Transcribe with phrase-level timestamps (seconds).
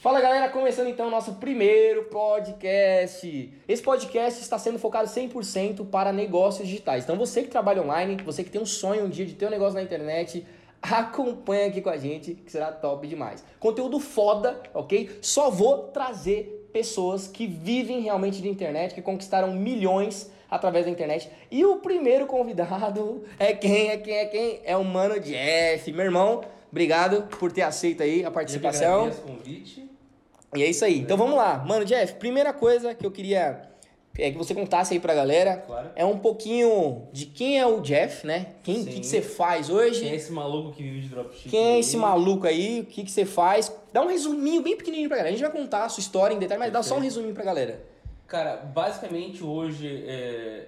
[0.00, 3.52] Fala galera, começando então o nosso primeiro podcast.
[3.68, 7.04] Esse podcast está sendo focado 100% para negócios digitais.
[7.04, 9.50] Então você que trabalha online, você que tem um sonho um dia de ter um
[9.50, 10.46] negócio na internet,
[10.80, 13.44] acompanha aqui com a gente que será top demais.
[13.58, 15.18] Conteúdo foda, ok?
[15.20, 21.30] Só vou trazer pessoas que vivem realmente de internet, que conquistaram milhões através da internet.
[21.50, 23.90] E o primeiro convidado é quem?
[23.90, 24.16] É quem?
[24.16, 24.60] É quem?
[24.64, 26.40] É o Mano Jeff, meu irmão.
[26.70, 29.08] Obrigado por ter aceito aí a participação.
[29.08, 29.89] Eu o convite.
[30.54, 30.98] E é isso aí.
[31.00, 31.58] Então vamos lá.
[31.66, 33.62] Mano, Jeff, primeira coisa que eu queria
[34.18, 35.90] é que você contasse aí pra galera Claro.
[35.94, 38.48] é um pouquinho de quem é o Jeff, né?
[38.62, 40.00] Quem, o que, que você faz hoje?
[40.00, 41.48] Quem é esse maluco que vive de dropshipping?
[41.48, 42.80] Quem é esse maluco aí?
[42.80, 43.72] O que, que você faz?
[43.92, 45.34] Dá um resuminho bem pequenininho pra galera.
[45.34, 47.04] A gente vai contar a sua história em detalhe, mas dá só um Perfeito.
[47.14, 47.82] resuminho pra galera.
[48.26, 50.66] Cara, basicamente hoje é,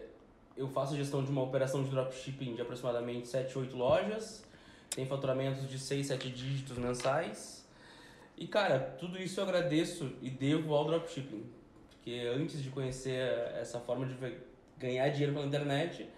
[0.57, 4.43] eu faço a gestão de uma operação de dropshipping de aproximadamente 7, 8 lojas.
[4.95, 7.62] Tem faturamentos de 6, 7 dígitos mensais.
[8.37, 11.45] E cara, tudo isso eu agradeço e devo ao dropshipping.
[11.91, 13.21] Porque antes de conhecer
[13.61, 14.17] essa forma de
[14.79, 16.09] ganhar dinheiro pela internet,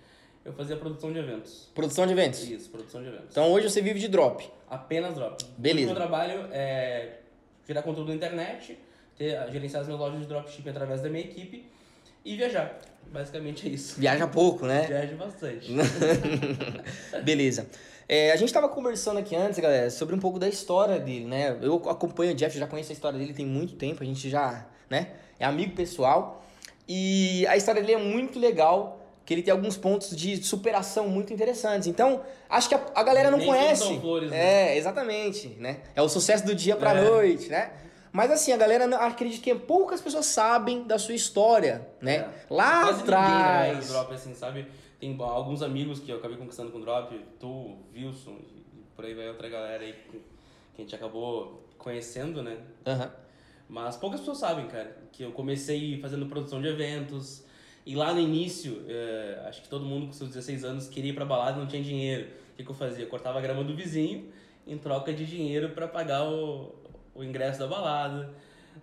[0.45, 1.70] eu fazia produção de eventos.
[1.75, 2.42] Produção de eventos.
[2.42, 3.29] Isso, produção de eventos.
[3.31, 4.48] Então hoje você vive de drop.
[4.69, 5.45] Apenas drop.
[5.59, 5.91] Beleza.
[5.91, 7.19] O meu trabalho é
[7.67, 8.79] gerar conteúdo na internet,
[9.17, 11.67] ter, gerenciar as minhas lojas de dropshipping através da minha equipe
[12.25, 12.81] e viajar.
[13.12, 14.01] Basicamente é isso.
[14.01, 14.87] Viaja pouco, né?
[14.87, 15.73] Viajo bastante.
[17.23, 17.67] Beleza.
[18.09, 21.57] É, a gente tava conversando aqui antes, galera, sobre um pouco da história dele, né?
[21.63, 24.67] Eu acompanho o Jeff, já conheço a história dele tem muito tempo, a gente já,
[24.91, 26.43] né, é amigo pessoal.
[26.87, 31.33] E a história dele é muito legal, que ele tem alguns pontos de superação muito
[31.33, 31.89] interessantes.
[31.89, 33.99] Então, acho que a, a galera não Nem conhece.
[34.01, 34.73] flores, né?
[34.75, 35.79] É, exatamente, né?
[35.97, 37.01] É o sucesso do dia pra É.
[37.09, 37.71] noite, né?
[38.13, 42.17] Mas assim, a galera acredito que poucas pessoas sabem da sua história, né?
[42.17, 42.29] É.
[42.51, 43.27] Lá Quase ninguém, né,
[43.71, 43.89] atrás.
[43.89, 44.67] drop, assim, sabe?
[45.00, 48.64] Tem alguns amigos que eu acabei conquistando com drop, tu, Wilson, e
[48.97, 50.20] por aí vai outra galera aí que
[50.75, 52.59] que a gente acabou conhecendo, né?
[52.86, 53.11] Aham.
[53.69, 57.45] Mas poucas pessoas sabem, cara, que eu comecei fazendo produção de eventos.
[57.86, 61.14] E lá no início, eh, acho que todo mundo com seus 16 anos queria ir
[61.14, 62.29] pra balada e não tinha dinheiro.
[62.52, 63.05] O que, que eu fazia?
[63.05, 64.30] Eu cortava a grama do vizinho
[64.67, 66.74] em troca de dinheiro pra pagar o,
[67.14, 68.33] o ingresso da balada.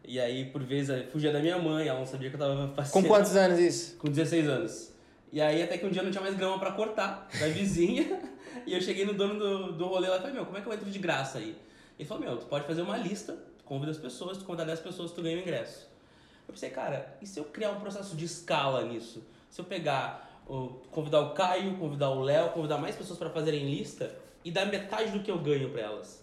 [0.06, 2.94] E aí, por vezes, fugia da minha mãe, ela não sabia que eu tava fazendo.
[2.94, 3.98] Com quantos anos isso?
[3.98, 4.91] Com 16 anos.
[5.32, 8.22] E aí, até que um dia não tinha mais grama pra cortar da vizinha.
[8.66, 10.68] e eu cheguei no dono do, do rolê lá e falei: Meu, como é que
[10.68, 11.56] eu entro de graça aí?
[11.98, 14.82] Ele falou: Meu, tu pode fazer uma lista, tu convida as pessoas, tu convidar 10
[14.82, 15.90] pessoas, tu ganha o ingresso.
[16.48, 19.24] Eu pensei, cara, e se eu criar um processo de escala nisso?
[19.50, 20.44] Se eu pegar,
[20.92, 24.14] convidar o Caio, convidar o Léo, convidar mais pessoas pra fazerem lista
[24.44, 26.22] e dar metade do que eu ganho pra elas?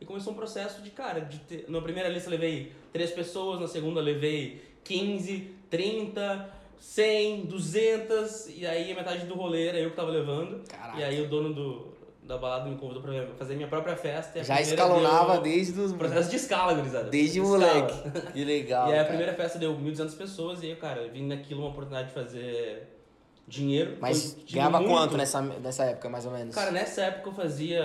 [0.00, 3.60] E começou um processo de, cara, de ter, na primeira lista eu levei três pessoas,
[3.60, 6.50] na segunda eu levei 15, 30,
[6.80, 10.62] 100, 200, e aí a metade do rolê era eu que tava levando.
[10.68, 10.98] Caraca.
[10.98, 11.88] E aí o dono do,
[12.22, 14.40] da balada me convidou pra fazer minha própria festa.
[14.40, 17.08] a Já escalonava deu- desde os Processo de escala, gurizada.
[17.10, 17.74] Desde o Escala.
[17.74, 18.10] moleque.
[18.32, 18.88] Que legal.
[18.88, 21.70] E aí a primeira festa deu 1.200 pessoas, e aí, cara, eu vim naquilo uma
[21.70, 22.94] oportunidade de fazer
[23.46, 23.96] dinheiro.
[24.00, 24.92] Mas ganhava muito.
[24.92, 26.54] quanto nessa, nessa época, mais ou menos?
[26.54, 27.80] Cara, nessa época eu fazia.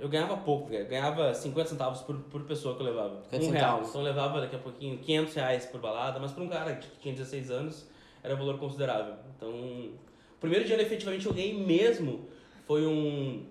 [0.00, 0.84] Eu ganhava pouco, cara.
[0.84, 3.22] ganhava 50 centavos por, por pessoa que eu levava.
[3.30, 3.52] 50 um real.
[3.52, 3.88] centavos.
[3.90, 6.88] Então eu levava daqui a pouquinho 500 reais por balada, mas pra um cara que
[7.00, 7.91] tinha 16 anos
[8.22, 9.14] era um valor considerável.
[9.36, 9.98] Então, o
[10.40, 12.28] primeiro dinheiro efetivamente eu ganhei mesmo
[12.66, 13.46] foi um.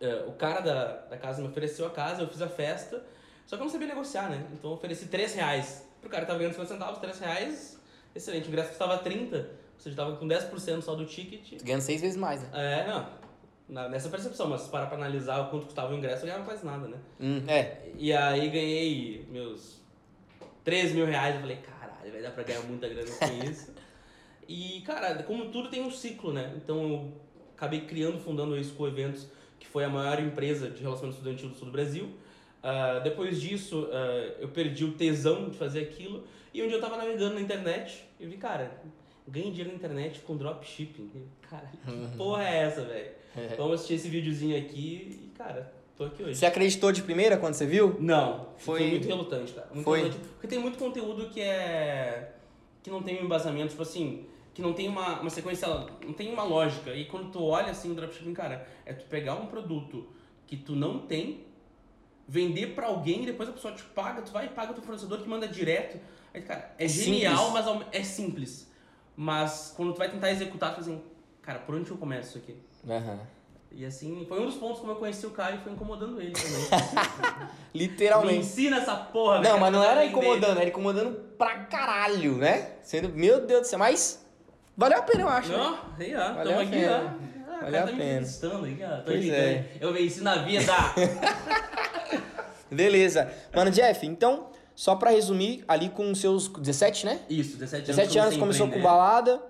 [0.00, 3.04] é, o cara da, da casa me ofereceu a casa, eu fiz a festa,
[3.46, 4.46] só que eu não sabia negociar, né?
[4.52, 5.86] Então eu ofereci 3 reais.
[6.00, 7.80] Pro cara que tava ganhando 50 centavos, 3 reais,
[8.14, 8.46] excelente.
[8.46, 9.44] O ingresso custava 30, ou
[9.78, 11.62] seja, tava com 10% só do ticket.
[11.62, 12.48] Ganhando seis vezes mais, né?
[12.52, 13.24] É, não.
[13.66, 16.44] Na- nessa percepção, mas se parar pra analisar o quanto custava o ingresso, eu ganhava
[16.44, 16.98] quase nada, né?
[17.18, 17.88] Hum, é.
[17.96, 19.80] E aí ganhei meus
[20.62, 21.34] 3 mil reais.
[21.36, 23.72] Eu falei, caralho, vai dar pra ganhar muita grana com isso.
[24.48, 26.52] E, cara, como tudo tem um ciclo, né?
[26.56, 27.12] Então eu
[27.56, 29.26] acabei criando, fundando a Exco Eventos,
[29.58, 32.10] que foi a maior empresa de relacionamento estudantil do sul do Brasil.
[32.62, 36.24] Ah, depois disso, ah, eu perdi o tesão de fazer aquilo.
[36.52, 38.80] E um dia eu tava navegando na internet e vi, cara,
[39.26, 41.10] ganhei dinheiro na internet com dropshipping.
[41.48, 41.76] Cara, que
[42.16, 43.10] porra é essa, velho?
[43.56, 46.36] Vamos assistir esse videozinho aqui e, cara, tô aqui hoje.
[46.36, 47.96] Você acreditou de primeira quando você viu?
[47.98, 49.68] Não, Foi- foi, muito relutante, cara.
[49.72, 49.98] Muito Foi.
[50.00, 52.32] relutante, porque tem muito conteúdo que é.
[52.82, 55.66] que não tem um embasamento, tipo assim, que não tem uma, uma sequência,
[56.04, 56.92] não tem uma lógica.
[56.94, 60.06] E quando tu olha assim o dropshipping, cara, é tu pegar um produto
[60.46, 61.44] que tu não tem,
[62.26, 64.82] vender pra alguém e depois a pessoa te paga, tu vai e paga o teu
[64.84, 65.98] fornecedor que manda direto.
[66.32, 67.64] Aí, cara, é, É genial, simples.
[67.66, 68.70] mas é simples.
[69.16, 71.02] Mas quando tu vai tentar executar, tu fala assim,
[71.42, 72.56] cara, por onde eu começo isso aqui?
[72.88, 73.20] Aham.
[73.76, 76.30] E assim, foi um dos pontos como eu conheci o Caio e foi incomodando ele
[76.30, 76.50] também.
[77.74, 78.38] Me Literalmente.
[78.38, 82.76] ensina essa porra, Não, mas não era incomodando, era incomodando pra caralho, né?
[82.82, 84.23] Sendo, meu Deus do céu, mas
[84.76, 85.48] valeu a pena, eu acho.
[85.50, 85.56] né?
[85.56, 86.32] Não, aí, ó.
[86.34, 87.18] Valeu Tamo a aqui, pena.
[87.20, 87.24] ó.
[87.54, 88.10] Ah, Valeu a tá me pena.
[88.12, 88.96] entrevistando aí, ó.
[88.96, 89.64] Tô Pois é.
[89.80, 90.72] Eu venci na vida.
[92.70, 93.30] Beleza.
[93.54, 97.20] Mano, Jeff, então, só pra resumir, ali com seus 17, né?
[97.28, 97.96] Isso, 17 anos.
[97.96, 98.88] 17 anos começou com empreender.
[98.88, 99.40] balada.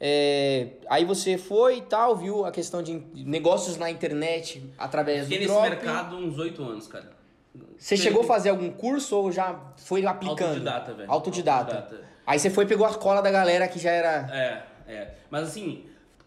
[0.00, 5.38] é, aí você foi e tal, viu a questão de negócios na internet através Fiquei
[5.38, 5.68] do nesse drop.
[5.70, 7.12] mercado uns 8 anos, cara.
[7.78, 10.42] Você chegou a fazer algum curso ou já foi aplicando?
[10.48, 11.10] Autodidata, velho.
[11.10, 12.00] Autodidata.
[12.26, 14.28] Aí você foi e pegou a cola da galera que já era.
[14.34, 15.14] É, é.
[15.30, 15.84] Mas assim,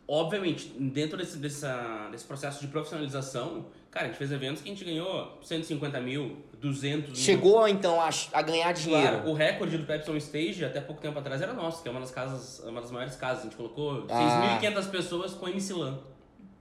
[0.08, 4.74] obviamente, dentro desse, dessa, desse processo de profissionalização, cara, a gente fez eventos que a
[4.74, 7.16] gente ganhou 150 mil, 200 mil.
[7.16, 9.18] Chegou então a, a ganhar dinheiro.
[9.18, 11.92] Claro, o recorde do Pepsi On Stage até pouco tempo atrás era nosso, que é
[11.92, 13.42] uma das casas, uma das maiores casas.
[13.42, 14.60] A gente colocou Ah.
[14.62, 16.00] 6.500 pessoas com MC Lan.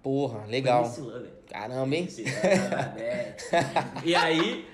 [0.03, 0.83] Porra, legal.
[0.83, 1.37] Com MC Lan, velho.
[1.49, 2.03] Caramba, hein?
[2.03, 3.37] MC Lan, né?
[4.05, 4.67] E aí,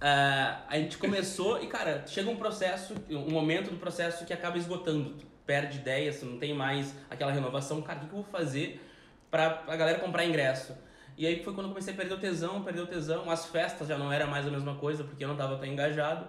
[0.00, 4.56] ah, a gente começou e, cara, chega um processo, um momento do processo que acaba
[4.58, 5.14] esgotando.
[5.46, 7.82] Perde ideia, você não tem mais aquela renovação.
[7.82, 8.80] Cara, o que que eu vou fazer
[9.30, 10.76] pra a galera comprar ingresso?
[11.16, 13.30] E aí foi quando eu comecei a perder o tesão, perder o tesão.
[13.30, 16.26] As festas já não era mais a mesma coisa, porque eu não tava tão engajado.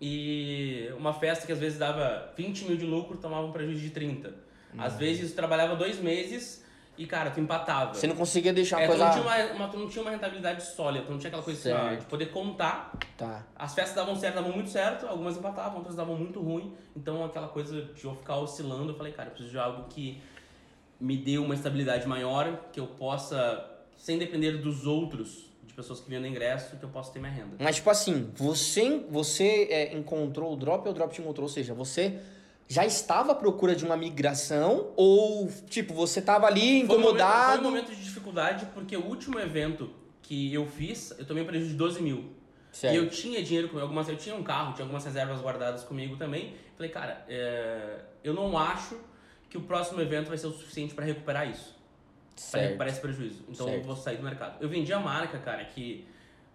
[0.00, 3.90] E uma festa que às vezes dava 20 mil de lucro, tomava um prejuízo de
[3.90, 4.32] 30.
[4.76, 6.64] Às vezes tu trabalhava dois meses
[6.98, 7.94] e, cara, tu empatava.
[7.94, 9.04] Você não conseguia deixar É, a tu, coisa.
[9.04, 11.58] não tinha uma, uma- tu não tinha uma rentabilidade sólida, tu não tinha aquela coisa
[11.60, 12.00] assim, Certo.
[12.00, 12.92] de poder contar.
[13.16, 13.46] Tá.
[13.54, 16.74] As festas davam certo, davam muito certo, algumas empatavam, outras davam muito ruim.
[16.96, 20.20] Então aquela coisa de eu ficar oscilando, eu falei, cara, eu preciso de algo que
[21.00, 23.64] me dê uma estabilidade maior, que eu possa,
[23.96, 27.54] sem depender dos outros, de pessoas que vendem ingresso, que eu possa ter minha renda.
[27.60, 31.44] Mas, tipo assim, você, você é, encontrou o drop ou o drop te encontrou?
[31.44, 32.18] Ou seja, você
[32.68, 37.16] já estava à procura de uma migração ou, tipo, você tava ali Foi um momento-
[37.16, 37.52] incomodado?
[37.52, 39.90] Foi um momento de dificuldade, porque o último evento
[40.22, 42.32] que eu fiz, eu tomei um prejuízo de 12 mil.
[42.70, 42.92] Certo.
[42.92, 46.16] E eu tinha dinheiro comigo, algumas, eu tinha um carro, tinha algumas reservas guardadas comigo
[46.16, 46.54] também.
[46.76, 48.96] Falei, cara, é, eu não acho
[49.48, 51.74] que o próximo evento vai ser o suficiente para recuperar isso.
[52.34, 52.64] Pra Certo.
[52.66, 53.42] recuperar esse prejuízo.
[53.48, 53.86] Então eu Certo.
[53.86, 54.56] vou sair do mercado.
[54.62, 56.06] Eu vendi a marca, cara, que,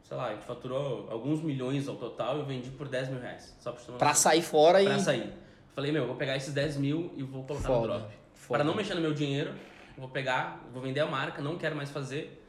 [0.03, 3.53] sei lá, a gente faturou alguns milhões ao total, eu vendi por 10 mil reais.
[3.59, 4.85] Só pra Pra sair fora e.
[4.85, 5.33] Pra sair.
[5.75, 8.13] Falei, meu, eu vou pegar esses 10 mil e vou colocar Foda, no drop.
[8.33, 8.57] foda.
[8.59, 9.53] Para não mexer no meu dinheiro,
[9.97, 12.39] vou pegar, vou vender a marca, não quero mais fazer.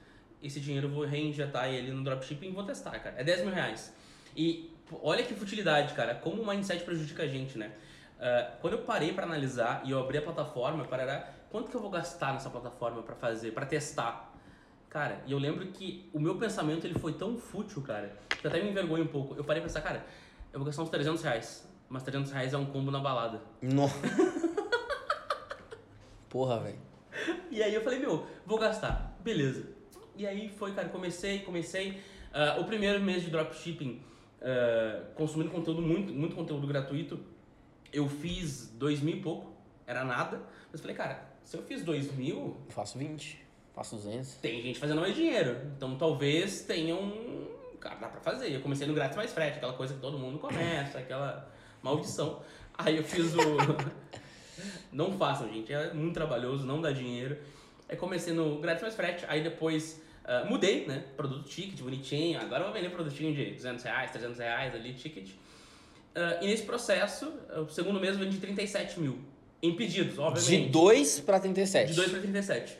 [0.43, 3.15] Esse dinheiro eu vou reinjetar ele no dropshipping e vou testar, cara.
[3.19, 3.95] É 10 mil reais.
[4.37, 4.71] E
[5.03, 6.15] olha que futilidade, cara.
[6.15, 7.73] Como o mindset prejudica a gente, né?
[8.21, 11.81] Ah, quando eu parei para analisar e eu abri a plataforma, para quanto que eu
[11.81, 14.33] vou gastar nessa plataforma para fazer, para testar?
[14.89, 18.51] Cara, e eu lembro que o meu pensamento ele foi tão fútil, cara, que eu
[18.51, 19.35] até me envergonho um pouco.
[19.35, 20.05] Eu parei pra pensar, cara,
[20.53, 21.69] eu vou gastar uns 300 reais.
[21.89, 23.41] Mas 300 reais é um combo na balada.
[23.63, 23.89] No...
[26.29, 26.79] Porra, velho.
[27.51, 29.17] E aí eu falei, meu, vou gastar.
[29.23, 29.67] Beleza.
[30.17, 32.01] E aí foi, cara, comecei, comecei.
[32.33, 34.03] Ah, o primeiro mês de dropshipping,
[34.43, 37.21] ah, consumindo conteúdo, muito, muito conteúdo gratuito,
[37.93, 39.53] eu fiz dois mil e pouco,
[39.87, 40.43] era nada.
[40.73, 44.35] Mas falei, cara, se eu fiz dois mil, Faço 20, faço 200.
[44.37, 45.57] tem gente fazendo mais dinheiro.
[45.77, 47.47] Então talvez tenha um.
[47.79, 48.53] Cara, dá pra fazer.
[48.53, 51.49] Eu comecei no grátis mais frete, aquela coisa que todo mundo começa, aquela
[51.85, 52.43] maldição.
[52.77, 53.39] Aí eu fiz o.
[54.91, 55.73] não façam, gente.
[55.73, 57.37] É muito trabalhoso, não dá dinheiro.
[57.89, 61.05] Aí comecei no grátis mais frete, aí depois ah, mudei, né?
[61.17, 62.41] Produto ticket, bonitinho.
[62.41, 65.29] Agora eu vou vender produtinho de 200 reais, 300 reais ali, ticket.
[66.15, 69.19] Ah, e nesse processo, o segundo mês eu vendi 37 mil.
[69.63, 70.67] Em pedidos, obviamente.
[70.67, 71.91] De 2 pra 37.
[71.91, 72.79] De 2 para 37.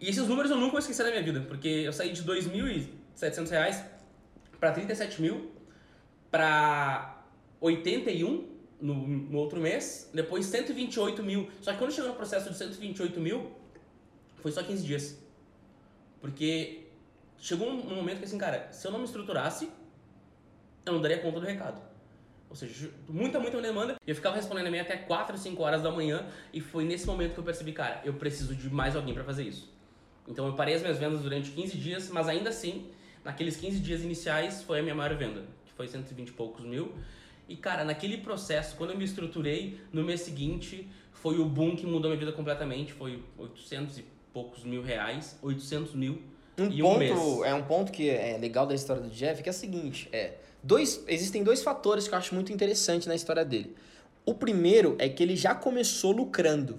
[0.00, 3.50] E esses números eu nunca vou esquecer na minha vida, porque eu saí de 2.700
[3.50, 3.84] reais
[4.60, 5.50] para 37 mil,
[6.30, 7.17] para
[7.60, 8.48] 81
[8.80, 11.50] no, no outro mês, depois 128 mil.
[11.60, 13.52] Só que quando chegou no processo de 128 mil,
[14.36, 15.18] foi só 15 dias.
[16.20, 16.86] Porque
[17.38, 19.68] chegou um momento que assim, cara, se eu não me estruturasse,
[20.86, 21.80] eu não daria conta do recado.
[22.50, 23.96] Ou seja, muita, muita demanda.
[24.06, 26.26] E eu ficava respondendo a mim até 4, 5 horas da manhã.
[26.52, 29.44] E foi nesse momento que eu percebi, cara, eu preciso de mais alguém para fazer
[29.44, 29.70] isso.
[30.26, 32.90] Então eu parei as minhas vendas durante 15 dias, mas ainda assim,
[33.24, 36.94] naqueles 15 dias iniciais, foi a minha maior venda, que foi 120 e poucos mil.
[37.48, 41.86] E cara, naquele processo, quando eu me estruturei, no mês seguinte, foi o boom que
[41.86, 42.92] mudou minha vida completamente.
[42.92, 46.22] Foi 800 e poucos mil reais, 800 mil
[46.58, 49.48] Um e ponto, um é um ponto que é legal da história do Jeff, que
[49.48, 53.44] é o seguinte, é, dois, existem dois fatores que eu acho muito interessante na história
[53.44, 53.74] dele.
[54.26, 56.78] O primeiro é que ele já começou lucrando.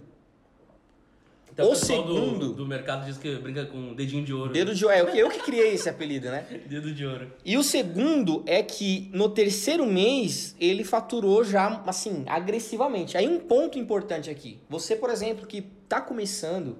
[1.62, 4.51] Então, O segundo- do, do mercado diz que brinca com dedinho de ouro.
[4.54, 6.46] Dedo de é, eu, que- eu que criei esse apelido, né?
[6.68, 7.32] Dedo de ouro.
[7.44, 13.18] E o segundo é que no terceiro mês ele faturou já, assim, agressivamente.
[13.18, 14.60] Aí um ponto importante aqui.
[14.70, 16.78] Você, por exemplo, que tá começando,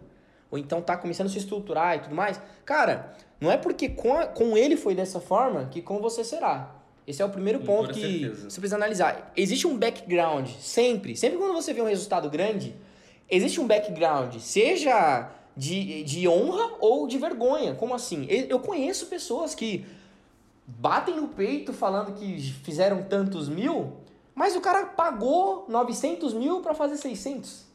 [0.52, 4.14] ou então tá começando a se estruturar e tudo mais, cara, não é porque com,
[4.14, 6.76] a- com ele foi dessa forma que com você será.
[7.08, 8.50] Esse é o primeiro ponto que certeza.
[8.50, 9.32] você precisa analisar.
[9.36, 11.16] Existe um background, sempre.
[11.18, 12.76] Sempre quando você vê um resultado grande,
[13.30, 17.76] existe um background, seja de, de honra ou de vergonha.
[17.76, 18.26] Como assim?
[18.30, 19.86] Eu conheço pessoas que
[20.66, 23.94] batem no peito falando que fizeram tantos mil,
[24.36, 27.68] mas o cara pagou 900 mil pra fazer 600.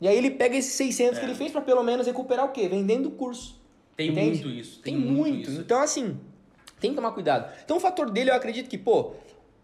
[0.00, 1.28] E aí ele pega esses 600 que É.
[1.28, 2.68] ele fez pra pelo menos recuperar o quê?
[2.68, 3.58] Vendendo o curso.
[3.96, 4.42] Tem Entende?
[4.44, 4.80] muito isso.
[4.80, 5.50] Tem, muito.
[5.50, 5.60] isso.
[5.60, 6.18] Então, assim,
[6.80, 7.52] tem que tomar cuidado.
[7.64, 9.12] Então, o fator dele, eu acredito que, pô,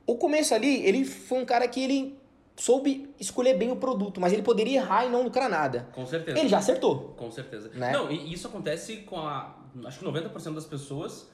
[0.06, 2.15] o começo ali, ele foi um cara que ele
[2.56, 5.88] soube escolher bem o produto, mas ele poderia errar e não lucrar nada.
[5.92, 6.38] Com certeza.
[6.38, 7.14] Ele já acertou.
[7.16, 7.70] Com certeza.
[7.74, 7.92] Né?
[7.92, 9.54] Não, e isso acontece com a.
[9.84, 11.28] Acho que 90% das pessoas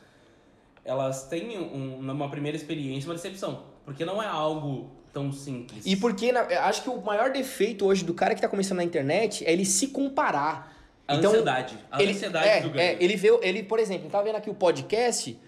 [0.85, 3.65] elas têm um- uma primeira experiência, uma decepção.
[3.85, 5.85] Porque não é algo tão simples.
[5.87, 8.85] E porque na- acho que o maior defeito hoje do cara que tá começando na
[8.85, 10.73] internet é ele se comparar.
[11.07, 11.77] a então, ansiedade.
[11.91, 12.81] A ele, ansiedade é, do ganho.
[12.81, 15.39] é, ele vê, ele, por exemplo, ele tá vendo aqui o podcast,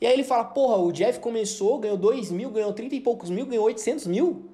[0.00, 3.28] e aí ele fala, porra, o Jeff começou, ganhou 2 mil, ganhou 30 e poucos
[3.28, 4.49] mil, ganhou 800 mil.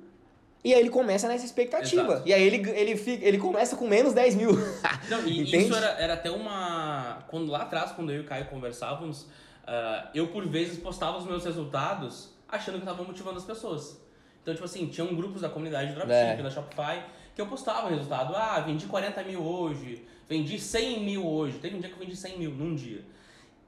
[0.67, 2.03] E aí ele começa nessa expectativa.
[2.15, 2.29] Exato.
[2.29, 4.51] E aí ele, ele, fica, ele começa com menos 10 mil.
[5.09, 5.59] Não, e Entende?
[5.59, 7.23] isso era, era até uma.
[7.29, 9.29] Quando lá atrás, quando eu e o Caio conversávamos,
[9.65, 13.97] ah, eu por vezes postava os meus resultados achando que eu tava motivando as pessoas.
[14.43, 16.43] Então, tipo assim, tinham grupos da comunidade do Dropship, É.
[16.43, 18.35] da Shopify, que eu postava o resultado.
[18.35, 21.59] Ah, vendi 40 mil hoje, vendi 100 mil hoje.
[21.59, 23.05] Teve um dia que eu vendi 100 mil num dia.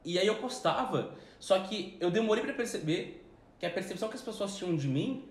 [0.05, 3.25] E aí eu postava, só que eu demorei pra perceber
[3.57, 5.29] que a percepção que as pessoas tinham de mim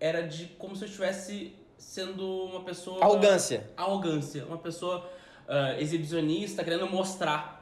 [0.00, 3.68] era de como se eu estivesse sendo uma pessoa Arrogância.
[3.76, 5.08] arrogância, uma pessoa
[5.48, 7.56] ah, exibicionista, querendo mostrar.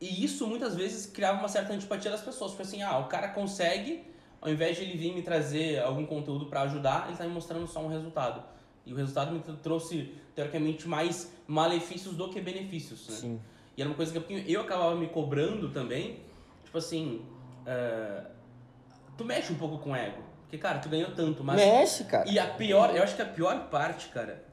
[0.00, 2.50] E isso muitas vezes criava uma certa antipatia das pessoas.
[2.52, 4.04] Tipo assim, ah, o cara consegue,
[4.40, 7.66] ao invés de ele vir me trazer algum conteúdo pra ajudar, ele tá me mostrando
[7.66, 8.42] só um resultado.
[8.86, 13.14] E o resultado me tr- trouxe, teoricamente, mais malefícios do que benefícios, né?
[13.16, 13.40] Sim.
[13.76, 16.20] E era uma coisa que eu- acabava me cobrando também.
[16.64, 17.24] Tipo assim,
[17.66, 18.26] ah,
[19.16, 20.22] tu mexe um pouco com o ego.
[20.44, 22.28] Porque, cara, tu ganhou tanto, mas Mexe, cara.
[22.30, 24.44] e a pior, eu acho que a pior parte, cara,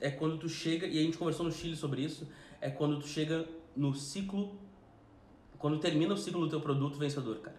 [0.00, 2.28] é quando tu chega, e a gente conversou no Chile sobre isso,
[2.60, 3.44] é quando tu chega
[3.76, 4.58] no ciclo,
[5.58, 7.56] quando termina o ciclo do teu produto vencedor, cara.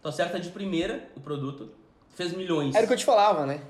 [0.00, 1.72] Tu acerta de primeira o produto,
[2.14, 2.74] fez milhões.
[2.74, 3.62] Era o que eu te falava, né?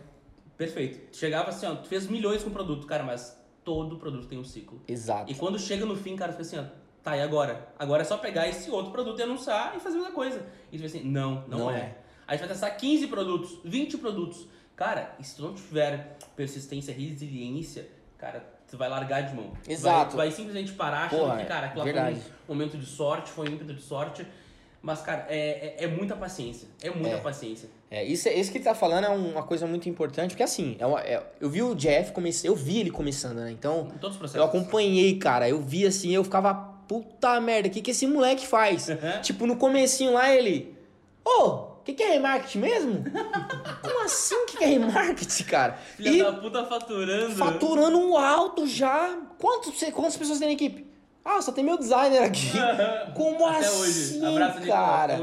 [0.56, 1.10] Perfeito.
[1.10, 4.38] Tu chegava assim, ó, tu fez milhões com o produto, cara, mas todo produto tem
[4.38, 4.80] um ciclo.
[4.86, 5.30] Exato.
[5.30, 7.68] E quando chega no fim, cara, tu fica assim, ó, tá, e agora?
[7.78, 10.46] Agora é só pegar esse outro produto e anunciar e fazer a mesma coisa.
[10.70, 11.78] E tu fica assim, não, não, Não é.
[11.78, 11.99] é.
[12.30, 14.46] Aí tu vai testar 15 produtos, 20 produtos.
[14.76, 19.50] Cara, e se tu não tiver persistência, resiliência, cara, tu vai largar de mão.
[19.50, 20.12] Vai- Exato.
[20.12, 23.48] Tu vai, simplesmente parar achando Porra, que, cara, aquilo foi um momento de sorte, foi
[23.48, 24.24] um ímpeto de sorte.
[24.80, 26.68] Mas, cara, é, é, é muita paciência.
[26.80, 27.20] É muita É.
[27.20, 27.68] paciência.
[27.90, 30.76] É, isso, é- isso que ele tá falando é uma coisa muito importante, porque assim,
[30.78, 33.50] é uma- é- eu vi o Jeff, comece, eu vi ele começando, né?
[33.50, 34.36] Então, Em todos os processos.
[34.36, 38.46] eu acompanhei, cara, eu vi assim, eu ficava, puta merda, o que, que esse moleque
[38.46, 38.88] faz?
[38.88, 39.20] Uhum.
[39.20, 40.74] tipo, no comecinho lá ele,
[41.22, 43.04] ô, o que, que é remarketing mesmo?
[43.82, 45.72] Como assim o que, que é remarketing, cara?
[45.96, 47.34] Filha e da puta faturando.
[47.34, 49.18] faturando um alto já.
[49.38, 50.86] Quantos, quantas pessoas tem na equipe?
[51.24, 52.52] Ah, só tem meu designer aqui.
[53.16, 54.26] Como Até assim, hoje.
[54.26, 55.20] Abraço, cara?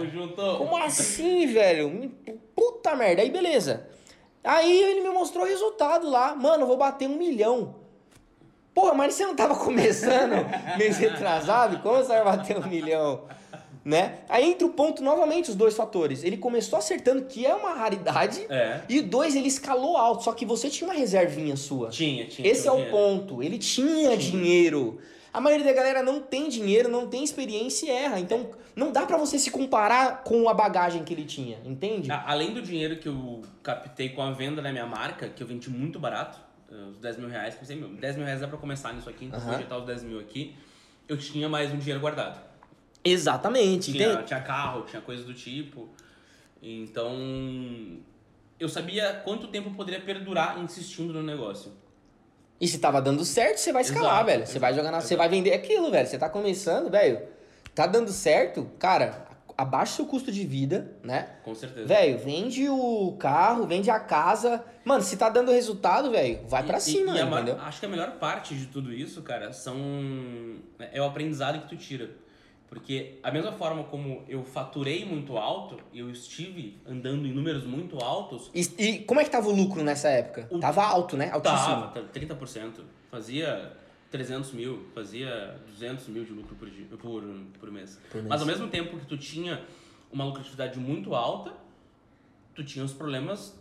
[0.57, 2.11] Como assim, velho?
[2.55, 3.21] Puta merda.
[3.21, 3.87] Aí, beleza.
[4.43, 6.35] Aí ele me mostrou o resultado lá.
[6.35, 7.75] Mano, eu vou bater um milhão.
[8.73, 10.33] Porra, mas você não tava começando
[10.77, 11.79] mês retrasado?
[11.79, 13.23] Como você vai bater um milhão?
[13.87, 14.17] Né?
[14.27, 16.21] Aí entra o ponto, novamente, os dois fatores.
[16.21, 18.45] Ele começou acertando, que é uma raridade.
[18.49, 18.81] É.
[18.89, 20.25] E dois, ele escalou alto.
[20.25, 21.87] Só que você tinha uma reservinha sua.
[21.87, 22.45] Tinha, tinha.
[22.51, 23.41] Esse é tinha o ponto.
[23.41, 24.99] Ele tinha dinheiro.
[25.31, 28.19] A maioria da galera não tem dinheiro, não tem experiência e erra.
[28.19, 32.11] Então, não dá pra você se comparar com a bagagem que ele tinha, entende?
[32.11, 35.47] A- Além do dinheiro que eu captei com a venda da minha marca, que eu
[35.47, 36.37] vendi muito barato,
[36.69, 39.23] eh, os 10 mil reais, pensei, meu, 10 mil reais dá pra começar nisso aqui,
[39.25, 39.59] então vou Aham.
[39.59, 40.55] injetar os 10 mil aqui,
[41.07, 42.46] eu tinha mais um dinheiro guardado.
[43.09, 43.91] Exatamente.
[43.91, 45.89] Tinha, Tem- tinha carro, tinha coisas do tipo.
[46.61, 47.97] Então,
[48.59, 51.71] eu sabia quanto tempo eu poderia perdurar insistindo no negócio.
[52.59, 54.47] E se tava dando certo, você vai escalar, Exato, velho.
[54.47, 54.99] Você vai jogar na.
[55.01, 56.07] Você vai vender aquilo, velho.
[56.07, 57.21] Você tá começando, velho.
[57.75, 61.29] Tá dando certo, cara, abaixa o seu custo de vida, né?
[61.43, 61.85] Com certeza.
[61.87, 64.63] Velho, vende o carro, vende a casa.
[64.83, 67.59] Mano, se tá dando resultado, velho, vai pra E- cima, e entendeu?
[67.61, 70.55] Acho que a melhor parte de tudo isso, cara, são
[70.91, 72.09] é o aprendizado que tu tira.
[72.69, 77.97] Porque a mesma forma como eu faturei muito alto, eu estive andando em números muito
[78.03, 80.47] altos, E, e como é que tava o lucro nessa época?
[80.51, 81.29] O- Tava alto, né?
[81.31, 81.59] Altíssimo.
[81.59, 83.71] tava tá, 30%, fazia
[84.11, 87.23] 300 mil, fazia 200 mil de lucro por, dia, por,
[87.59, 87.97] por mês.
[88.11, 88.27] Por mês.
[88.27, 89.63] Mas ao mesmo tempo que tu tinha
[90.11, 91.53] uma lucratividade muito alta,
[92.53, 93.57] tu tinha os problemas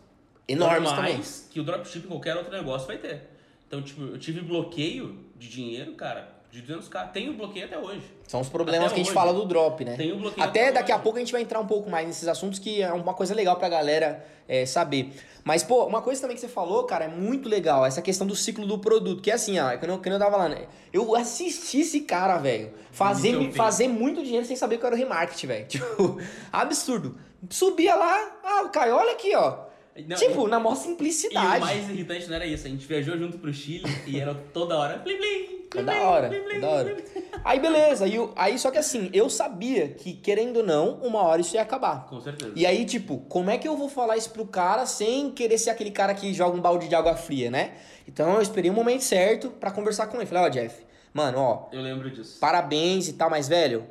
[0.49, 1.21] Enormes também.
[1.49, 3.29] que o dropship em qualquer outro negócio vai ter.
[3.67, 7.11] Então, tipo, eu tive bloqueio de dinheiro, cara, De 200k.
[7.11, 8.01] Tem o bloqueio até hoje.
[8.27, 9.95] São os problemas Até que a gente fala do drop, né?
[9.95, 11.03] Tem o bloqueio Até até daqui a hoje.
[11.03, 13.57] pouco a gente vai entrar um pouco mais nesses assuntos que é uma coisa legal
[13.57, 15.11] pra galera é, saber.
[15.43, 18.35] Mas, pô, uma coisa também que você falou, cara, é muito legal, essa questão do
[18.35, 19.21] ciclo do produto.
[19.21, 20.67] Que é assim, ó, quando eu, quando eu tava lá, né?
[20.91, 24.99] Eu assisti esse cara, velho, fazer, fazer muito dinheiro sem saber que eu era o
[24.99, 25.65] remarketing, velho.
[25.69, 26.19] Tipo,
[26.51, 27.17] absurdo.
[27.49, 29.67] Subia lá, ah, Caio, olha aqui, ó.
[30.05, 31.57] Não, tipo, na maior E simplicidade.
[31.57, 32.67] o mais irritante não era isso.
[32.67, 34.99] A gente viajou junto pro Chile e era toda hora.
[34.99, 36.97] Plim, plim, É da hora, é da hora.
[37.43, 41.41] Aí beleza, aí, aí só que assim, eu sabia que, querendo ou não, uma hora
[41.41, 42.07] isso ia acabar.
[42.07, 42.53] Com certeza.
[42.55, 45.69] E aí, tipo, como é que eu vou falar isso pro cara sem querer ser
[45.69, 47.73] aquele cara que joga um balde de água fria, né?
[48.07, 50.25] Então eu esperei o momento certo pra conversar com ele.
[50.25, 52.39] Falei, ó, Jeff, mano, ó, Eu lembro disso.
[52.39, 53.85] parabéns e tal, mas, velho,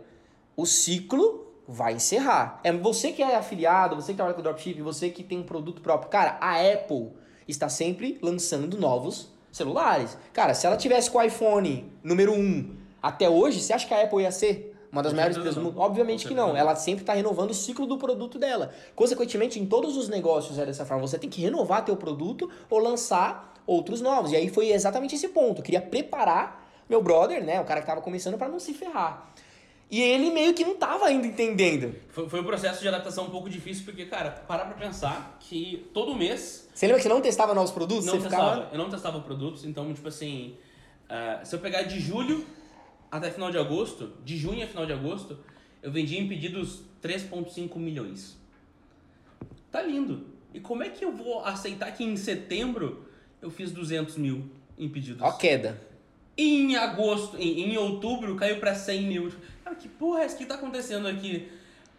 [0.57, 2.61] o ciclo vai encerrar.
[2.65, 5.83] É você que é afiliado, você que trabalha com dropship, você que tem um produto
[5.83, 6.11] próprio.
[6.11, 7.11] Cara, a Apple
[7.47, 10.19] está sempre lançando novos celulares.
[10.35, 14.03] Cara, se ela tivesse com o iPhone número 1 até hoje, você acha que a
[14.03, 15.81] Apple ia ser uma das maiores empresas do mundo?
[15.81, 16.55] Obviamente que não.
[16.55, 18.71] Ela sempre está renovando o ciclo do produto dela.
[18.95, 21.07] Consequentemente, em todos os negócios é dessa forma.
[21.07, 24.33] Você tem que renovar teu produto ou lançar outros novos.
[24.33, 25.61] E aí foi exatamente esse ponto.
[25.61, 29.27] Eu queria preparar meu brother, né, o cara que tava começando para não se ferrar.
[29.91, 31.95] E ele meio que não tava ainda entendendo.
[32.09, 35.89] Foi, foi um processo de adaptação um pouco difícil, porque, cara, parar pra pensar que
[35.95, 38.05] todo mês Você lembra que você não testava novos produtos?
[38.05, 38.55] não você testava.
[38.55, 40.57] ficava Eu não testava produtos, então, tipo assim,
[41.09, 42.45] ah, se eu pegar de julho
[43.11, 45.39] até final de agosto, de junho a final de agosto,
[45.81, 48.37] eu vendi em pedidos 3,5 milhões.
[49.71, 50.27] Tá lindo.
[50.53, 53.07] E como é que eu vou aceitar que em setembro
[53.41, 55.23] eu fiz 200 mil em pedidos?
[55.23, 55.81] ó queda.
[56.37, 59.33] E em agosto, em, em outubro, caiu pra 100 mil.
[59.79, 60.35] Que porra é essa?
[60.35, 61.51] O que tá acontecendo aqui?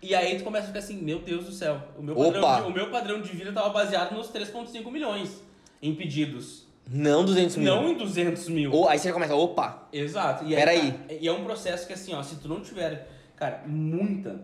[0.01, 1.81] E aí tu começa a ficar assim, meu Deus do céu.
[1.98, 2.39] O meu Opa.
[2.39, 5.41] padrão, de, o meu padrão de vida tava baseado nos 3,5 milhões
[5.81, 6.67] em pedidos.
[6.89, 7.65] Não 200 mil.
[7.65, 8.72] Não em 200 mil.
[8.72, 10.46] Ou, aí você começa, opa, Exato.
[10.46, 10.91] E Peraí.
[10.91, 14.41] cara, E é um processo que assim, ó, se tu não tiver, cara, muita,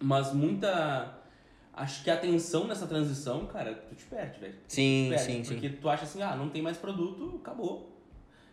[0.00, 1.18] mas muita,
[1.74, 4.54] acho que atenção nessa transição, cara, tu te perde, velho.
[4.66, 5.54] Sim, perde, sim, sim.
[5.54, 7.92] Porque tu acha assim, ah, não tem mais produto, acabou.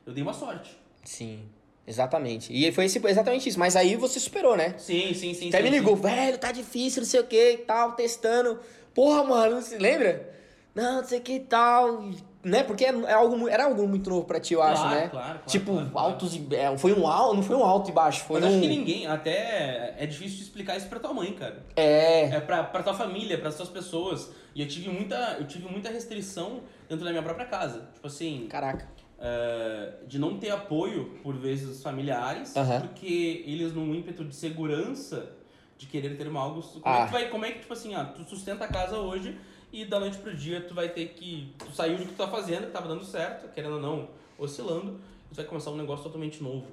[0.06, 0.76] Eu dei uma sorte.
[1.04, 1.44] sim.
[1.88, 2.54] Exatamente.
[2.54, 3.60] E foi esse- exatamente isso.
[3.60, 4.76] Mas aí você superou, né?
[4.78, 5.50] Sim, sim, sim.
[5.50, 5.76] Até sim, me sim.
[5.80, 8.60] ligou, velho, tá difícil, não sei o que e tal, testando.
[8.94, 10.30] Porra, mano, você lembra?
[10.76, 12.04] Não, não sei o que e tal.
[12.42, 12.64] Né?
[12.64, 15.08] Porque é, é algo, era algo muito novo pra ti, eu acho, Claro, né?
[15.10, 15.90] claro, claro, tipo, claro.
[15.98, 16.48] altos e.
[16.56, 18.54] é, foi um alto, não foi um alto e baixo, foi Mas um.
[18.54, 21.62] acho que ninguém, até é difícil de explicar isso pra tua mãe, cara.
[21.76, 22.26] É.
[22.36, 24.30] É pra, pra tua família, pras tuas pessoas.
[24.56, 27.90] E eu tive muita, eu tive muita restrição dentro da minha própria casa.
[27.94, 28.88] Tipo assim, Caraca.
[29.22, 32.82] Eh, de não ter apoio, por vezes, dos familiares, Aham.
[32.82, 35.32] porque eles, num ímpeto de segurança,
[35.78, 36.62] de querer ter uma algo.
[36.62, 37.00] Como, Ah.
[37.02, 39.38] é que vai, como é que, tipo assim, ah, tu sustenta a casa hoje
[39.72, 41.54] e da noite pro dia tu vai ter que.
[41.58, 45.00] Tu saiu do que tu tá fazendo, que tava dando certo, querendo ou não, oscilando,
[45.28, 46.66] e tu vai começar um negócio totalmente novo.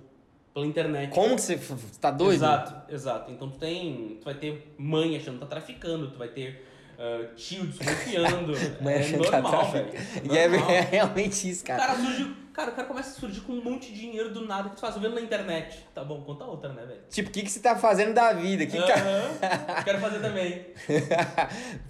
[0.55, 1.11] Pela internet.
[1.13, 1.61] Como que você.
[2.01, 2.37] Tá doido?
[2.37, 3.31] Exato, exato.
[3.31, 4.17] Então tu tem.
[4.21, 6.67] Tu vai ter mãe achando que tá traficando, tu vai ter
[6.99, 8.53] ah, tio desconfiando.
[8.87, 9.89] É achando que tá normal, velho.
[10.31, 10.71] E é, Normal.
[10.71, 11.87] é realmente isso, O cara.
[11.87, 12.47] cara surgiu.
[12.53, 14.81] Cara, o cara começa a surgir com um monte de dinheiro do nada que tu
[14.81, 15.87] faz vendo na internet.
[15.95, 17.01] Tá bom, conta outra, né, velho?
[17.11, 18.65] Tipo, o que, que você tá fazendo da vida?
[18.65, 18.95] Que que tá...
[18.95, 19.85] Aham.
[19.85, 20.65] Quero fazer também.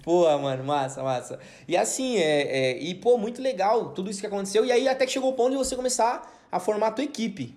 [0.03, 1.39] Pô, mano, massa, massa.
[1.65, 4.65] E assim, é, é, e pô, muito legal tudo isso que aconteceu.
[4.65, 7.56] E aí até que chegou o ponto de você começar a formar a tua equipe.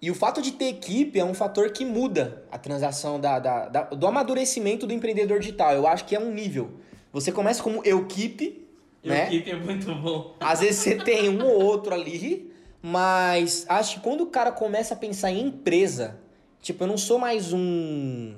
[0.00, 3.68] E o fato de ter equipe é um fator que muda a transação da, da-
[3.68, 5.72] da- do amadurecimento do empreendedor digital.
[5.74, 6.70] Eu acho que é um nível.
[7.12, 8.64] Você começa como equipe,
[9.02, 9.26] né?
[9.26, 10.36] equipe é muito bom.
[10.38, 14.94] Às vezes você tem um ou outro ali, mas acho que quando o cara começa
[14.94, 16.20] a pensar em empresa,
[16.62, 18.36] tipo, eu não sou mais um.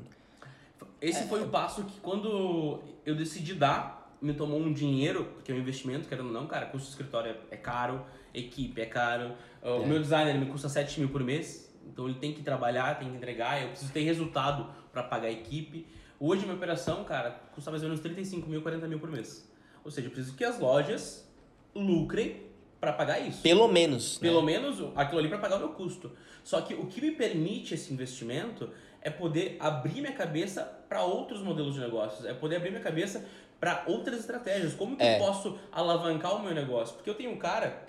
[1.01, 5.55] Esse foi o passo que quando eu decidi dar, me tomou um dinheiro, porque é
[5.55, 8.03] um investimento, querendo ou não, cara, custo de escritório é, é caro,
[8.35, 9.87] equipe é caro, uh, o É.
[9.87, 13.17] meu designer me custa 7 mil por mês, então ele tem que trabalhar, tem que
[13.17, 15.87] entregar, eu preciso ter resultado para pagar a equipe.
[16.19, 19.49] Hoje minha operação, cara, custa mais ou menos 35 mil, 40 mil por mês.
[19.85, 21.27] Ou seja, eu preciso que as lojas
[21.75, 22.43] lucrem
[22.81, 23.43] para pagar isso.
[23.43, 24.21] Pelo menos.
[24.21, 24.29] né?
[24.29, 26.13] Pelo menos aquilo ali para pagar o meu custo.
[26.43, 28.71] Só que o que me permite esse investimento
[29.03, 33.25] é poder abrir minha cabeça para outros modelos de negócios, é poder abrir minha cabeça
[33.59, 34.75] para outras estratégias.
[34.75, 35.17] Como que É.
[35.17, 36.95] eu posso alavancar o meu negócio?
[36.97, 37.87] Porque eu tenho um cara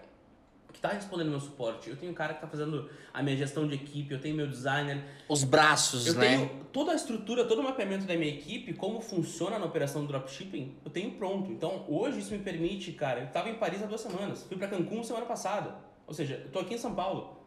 [0.72, 3.68] que está respondendo meu suporte, eu tenho um cara que está fazendo a minha gestão
[3.68, 6.38] de equipe, eu tenho meu designer, Os braços, eu né?
[6.38, 10.08] tenho toda a estrutura, todo o mapeamento da minha equipe, como funciona na operação do
[10.08, 11.52] dropshipping, eu tenho pronto.
[11.52, 14.68] Então, hoje isso me permite, cara, eu estava em Paris há duas semanas, fui para
[14.68, 15.76] Cancún semana passada.
[16.08, 17.38] Ou seja, eu tô aqui em São Paulo,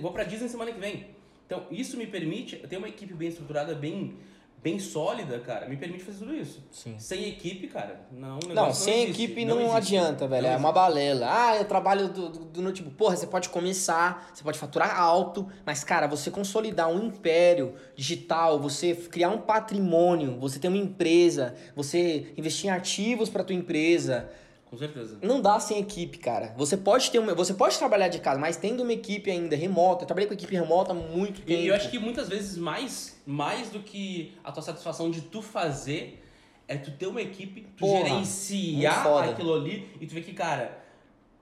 [0.00, 1.14] vou para Disney semana que vem.
[1.46, 4.16] Então, isso me permite, eu tenho uma equipe bem estruturada, bem
[4.64, 6.66] bem sólida, cara, me permite fazer tudo isso.
[6.72, 6.98] Sim.
[6.98, 8.38] Sem equipe, cara, não.
[8.48, 9.76] Não, sem existe, equipe não, existe.
[9.76, 10.46] adianta, velho.
[10.46, 11.26] Não é uma balela.
[11.28, 12.96] Ah, eu trabalho do, do, do notebook.
[12.96, 18.58] Porra, você pode começar, você pode faturar alto, mas, cara, você consolidar um império digital,
[18.58, 24.30] você criar um patrimônio, você ter uma empresa, você investir em ativos para tua empresa,
[24.74, 25.18] Com certeza.
[25.22, 26.52] não dá sem equipe, cara.
[26.56, 30.02] Você pode ter uma, você pode trabalhar de casa, mas tendo uma equipe ainda remota.
[30.02, 31.60] Eu trabalhei com equipe remota há muito tempo.
[31.60, 35.40] E eu acho que muitas vezes mais, mais do que a tua satisfação de tu
[35.40, 36.24] fazer,
[36.66, 40.76] é tu ter uma equipe, tu Porra, gerenciar aquilo ali e tu ver que, cara,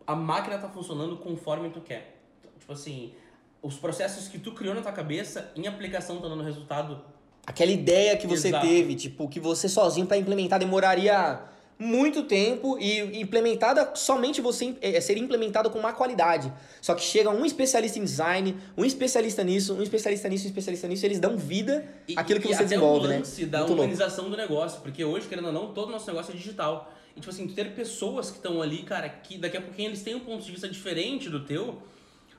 [0.07, 2.21] a máquina tá funcionando conforme tu quer.
[2.59, 3.14] Tipo assim,
[3.62, 7.01] os processos que tu criou na tua cabeça, em aplicação tá dando resultado.
[7.47, 8.66] Aquela ideia que você Exato.
[8.66, 11.40] teve, tipo, que você sozinho para implementar demoraria
[11.83, 16.53] muito tempo e implementada somente você é, seria implementada com má qualidade.
[16.81, 20.87] Só que chega um especialista em design, um especialista nisso, um especialista nisso, um especialista
[20.87, 23.18] nisso, eles dão vida E, àquilo que e você desenvolve, né?
[23.18, 23.83] lance da Muito louco.
[23.83, 26.92] humanização do negócio, porque hoje, querendo ou não, todo o nosso negócio é digital.
[27.16, 30.14] E tipo assim, ter pessoas que estão ali, cara, que daqui a pouquinho eles têm
[30.14, 31.83] um ponto de vista diferente do teu,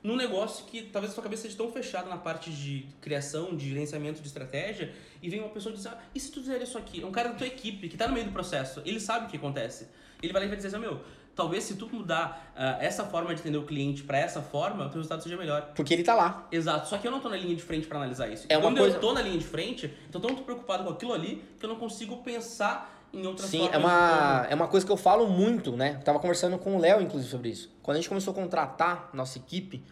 [0.03, 3.69] num negócio que talvez a tua cabeça esteja tão fechada na parte de criação, de
[3.69, 6.77] gerenciamento de estratégia, e vem uma pessoa e diz, ah, e se tu fizer isso
[6.77, 7.01] aqui?
[7.01, 9.29] É um cara da tua equipe, que tá no meio do processo, ele sabe o
[9.29, 9.87] que acontece.
[10.21, 10.99] Ele vai lá e vai dizer assim, meu,
[11.33, 14.89] talvez se tu mudar ah, essa forma de atender o cliente pra essa forma, o
[14.89, 15.71] teu resultado seja melhor.
[15.73, 16.47] Porque ele tá lá.
[16.51, 18.45] Exato, só que eu não tô na linha de frente pra analisar isso.
[18.49, 20.89] É uma Quando coisa- eu tô na linha de frente, eu tô tão preocupado com
[20.89, 24.85] aquilo ali que eu não consigo pensar em outras Sim, é uma, é uma coisa
[24.85, 25.97] que eu falo muito, né?
[25.99, 27.71] Eu tava conversando com o Léo, inclusive, sobre isso.
[27.83, 29.83] Quando a gente começou a contratar nossa equipe,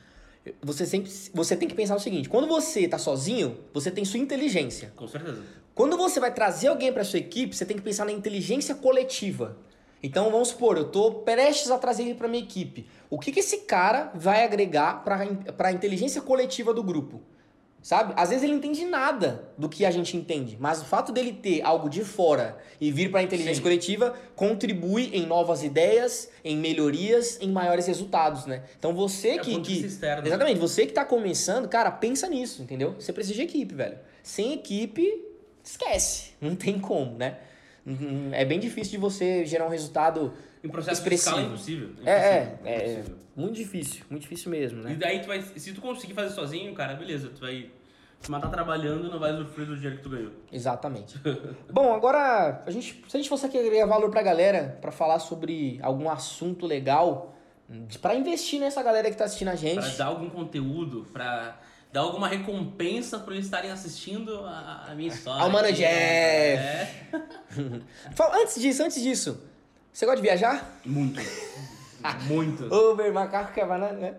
[0.61, 4.19] você sempre você tem que pensar o seguinte: quando você tá sozinho, você tem sua
[4.19, 4.91] inteligência.
[4.95, 5.43] Com certeza.
[5.75, 9.57] Quando você vai trazer alguém para sua equipe, você tem que pensar na inteligência coletiva.
[10.03, 12.87] Então vamos supor, eu tô prestes a trazer ele para minha equipe.
[13.07, 17.21] O que, que esse cara vai agregar para a inteligência coletiva do grupo?
[17.81, 18.13] Sabe?
[18.15, 21.33] Às vezes ele não entende nada do que a gente entende, mas o fato dele
[21.33, 23.61] ter algo de fora e vir para a inteligência Sim.
[23.63, 28.63] coletiva contribui em novas ideias, em melhorias, em maiores resultados, né?
[28.77, 30.27] Então você É que, que externo.
[30.27, 32.93] Exatamente, você que tá começando, cara, pensa nisso, entendeu?
[32.99, 33.97] Você precisa de equipe, velho.
[34.21, 35.25] Sem equipe,
[35.63, 36.33] esquece.
[36.39, 37.37] Não tem como, né?
[37.85, 40.33] Hum, É bem difícil de você gerar um resultado.
[40.63, 41.35] Em processo expressivo.
[41.37, 41.89] de escala é impossível.
[42.05, 43.17] É, é, impossível, é, impossível.
[43.35, 44.95] muito difícil, muito difícil mesmo, E né?
[44.99, 45.41] daí tu vai.
[45.41, 47.71] Se tu conseguir fazer sozinho, cara, beleza, tu vai
[48.19, 50.31] se matar trabalhando e não vai usufruir do dinheiro que tu ganhou.
[50.51, 51.19] Exatamente.
[51.71, 55.17] Bom, agora, a gente, se a gente fosse aqui agregar valor pra galera, pra falar
[55.17, 57.35] sobre algum assunto legal,
[57.99, 59.79] pra investir nessa galera que tá assistindo a gente.
[59.79, 61.59] Pra dar algum conteúdo, pra
[61.91, 65.41] dar alguma recompensa por eles estarem assistindo a, a minha história.
[65.41, 65.77] Ao Mano aqui.
[65.77, 65.87] Jeff.
[65.87, 67.03] É.
[68.41, 69.41] Antes disso, antes disso,
[69.91, 70.79] você gosta de viajar?
[70.85, 71.19] Muito.
[72.27, 72.65] Muito.
[72.73, 74.15] Uber, macaco que é banana, né?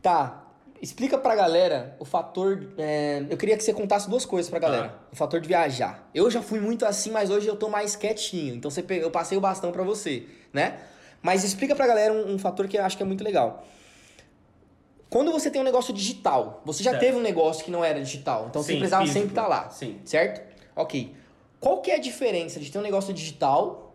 [0.00, 0.38] Tá.
[0.80, 2.72] Explica pra galera o fator.
[2.78, 4.88] é, eu queria que você contasse duas coisas pra galera.
[4.88, 4.94] Tá.
[5.12, 6.08] O fator de viajar.
[6.14, 8.54] Eu já fui muito assim, mas hoje eu tô mais quietinho.
[8.54, 10.78] Então você eu passei o bastão pra você, né?
[11.20, 13.64] Mas explica pra galera um, um fator que eu acho que é muito legal.
[15.08, 17.02] Quando você tem um negócio digital, você já Certo.
[17.02, 19.20] teve um negócio que não era digital, então você Sim, precisava físico.
[19.20, 20.00] sempre estar lá, Sim.
[20.06, 20.40] certo?
[20.74, 21.14] Ok.
[21.60, 23.91] Qual que é a diferença de ter um negócio digital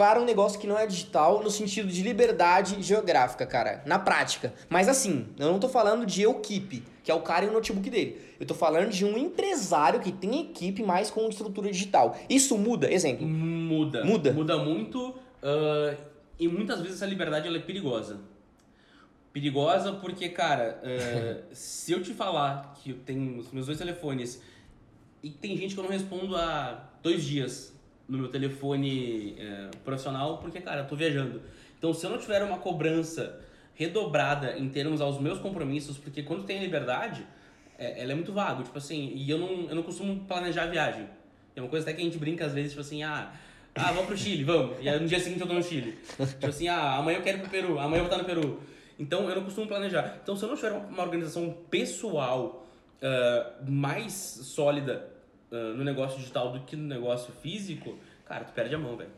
[0.00, 4.54] para um negócio que não é digital no sentido de liberdade geográfica, cara, na prática.
[4.66, 7.90] Mas assim, eu não tô falando de equipe, que é o cara e o notebook
[7.90, 8.18] dele.
[8.40, 12.16] Eu tô falando de um empresário que tem equipe mais com estrutura digital.
[12.30, 13.26] Isso muda, exemplo.
[13.28, 14.02] Muda.
[14.02, 14.32] Muda.
[14.32, 15.14] Muda muito.
[15.42, 15.94] ah,
[16.38, 18.20] e muitas vezes essa liberdade ela é perigosa.
[19.34, 24.40] Perigosa porque, cara, ah, se eu te falar que eu tenho os meus dois telefones
[25.22, 27.78] e tem gente que eu não respondo há dois dias
[28.10, 31.40] no meu telefone eh, profissional porque, cara, eu tô viajando.
[31.78, 33.40] Então, se eu não tiver uma cobrança
[33.74, 37.26] redobrada em termos aos meus compromissos, porque quando tem liberdade,
[37.78, 40.66] é, ela é muito vago, tipo assim, e eu não, eu não costumo planejar a
[40.66, 41.06] viagem.
[41.56, 43.32] É uma coisa até que a gente brinca às vezes, tipo assim, ah,
[43.74, 44.76] ah, vamos pro Chile, vamos.
[44.82, 45.98] E aí no dia seguinte eu tô no Chile.
[46.16, 48.60] Tipo assim, ah, amanhã eu quero ir pro Peru, amanhã eu vou estar no Peru.
[48.98, 50.18] Então eu não costumo planejar.
[50.22, 52.66] Então se eu não tiver uma- organização pessoal
[53.00, 55.08] ah, mais sólida
[55.50, 59.10] no negócio digital do que no negócio físico, cara, tu perde a mão, velho.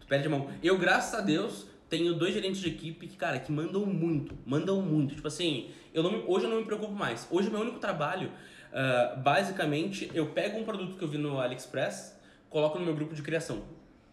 [0.00, 0.48] Tu perde a mão.
[0.62, 4.80] Eu, graças a Deus, tenho dois gerentes de equipe que, cara, que mandam muito, mandam
[4.80, 5.14] muito.
[5.14, 7.26] Tipo assim, eu não hoje eu não me preocupo mais.
[7.30, 8.30] Hoje meu único trabalho,
[8.72, 12.18] ah, basicamente, eu pego um produto que eu vi no AliExpress,
[12.48, 13.62] coloco no meu grupo de criação.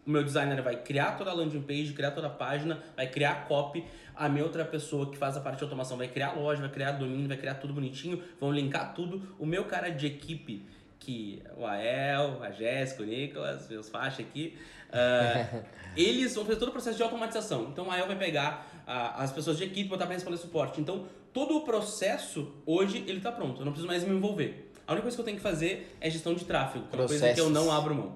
[0.05, 3.31] O meu designer vai criar toda a landing page, criar toda a página, vai criar
[3.31, 3.83] a copy.
[4.15, 6.69] A minha outra pessoa que faz a parte de automação vai criar a loja, vai
[6.69, 9.21] criar domínio, vai criar tudo bonitinho, vão linkar tudo.
[9.37, 10.65] O meu cara de equipe,
[10.99, 14.57] que o Ael, a Jéssica, o Nicolas, meus faixas aqui,
[14.91, 15.63] ah,
[15.95, 17.69] eles vão fazer todo o processo de automatização.
[17.71, 20.79] Então a Ael vai pegar ah, as pessoas de equipe e botar para responder suporte.
[20.81, 24.71] Então todo o processo hoje ele tá pronto, eu não preciso mais me envolver.
[24.85, 27.07] A única coisa que eu tenho que fazer é gestão de tráfego, que é uma
[27.07, 28.15] coisa que eu não abro mão.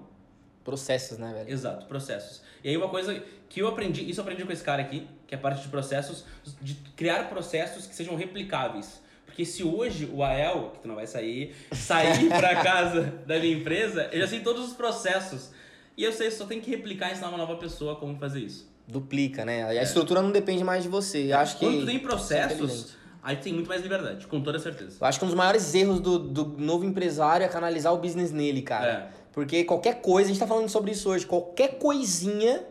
[0.63, 1.51] Processos, né, velho?
[1.51, 2.41] Exato, processos.
[2.63, 5.35] E aí uma coisa que eu aprendi, isso eu aprendi com esse cara aqui, que
[5.35, 6.25] é a parte de processos,
[6.61, 9.02] de criar processos que sejam replicáveis.
[9.33, 13.57] Porque se hoje o AEL, que tu não vai sair, sair pra casa da minha
[13.57, 15.49] empresa, eu já sei todos os processos.
[15.97, 18.71] E eu sei, só tenho que replicar e ensinar uma nova pessoa como fazer isso.
[18.87, 19.63] Duplica, né?
[19.63, 21.33] A estrutura não depende mais de você.
[21.33, 21.65] Eu acho que.
[21.65, 24.97] Quando tu tem é processos, aí tem muito mais liberdade, com toda certeza.
[25.01, 28.31] Eu acho que um dos maiores erros do, do novo empresário é canalizar o business
[28.31, 28.87] nele, cara.
[28.87, 29.07] É.
[29.31, 32.63] Porque qualquer coisa, a gente tá falando sobre isso hoje, qualquer coisinha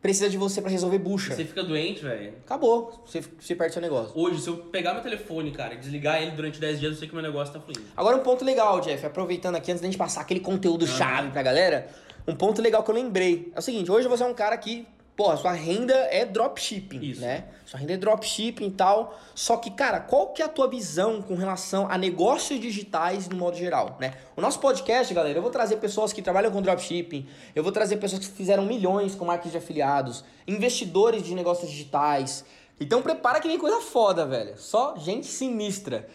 [0.00, 1.34] precisa de você pra resolver bucha.
[1.34, 2.34] Você fica doente, velho.
[2.44, 4.12] Acabou, você, você perde seu negócio.
[4.14, 7.08] Hoje, se eu pegar meu telefone, cara, e desligar ele durante 10 dias, eu sei
[7.08, 7.82] que meu negócio tá fluindo.
[7.96, 11.42] Agora um ponto legal, Jeff, aproveitando aqui, antes da gente passar aquele conteúdo chave pra
[11.42, 11.88] galera,
[12.26, 13.52] um ponto legal que eu lembrei.
[13.54, 17.20] É o seguinte, hoje você é um cara que, porra, sua renda é dropshipping, Isso.
[17.22, 17.44] né?
[17.64, 19.18] Sua renda é dropshipping e tal.
[19.34, 23.36] Só que, cara, qual que é a tua visão com relação a negócios digitais no
[23.36, 24.14] modo geral, né?
[24.36, 27.96] O nosso podcast, galera, eu vou trazer pessoas que trabalham com dropshipping, eu vou trazer
[27.96, 32.44] pessoas que fizeram milhões com marketing de afiliados, investidores de negócios digitais.
[32.78, 34.58] Então prepara que vem coisa foda, velho.
[34.58, 36.06] Só gente sinistra.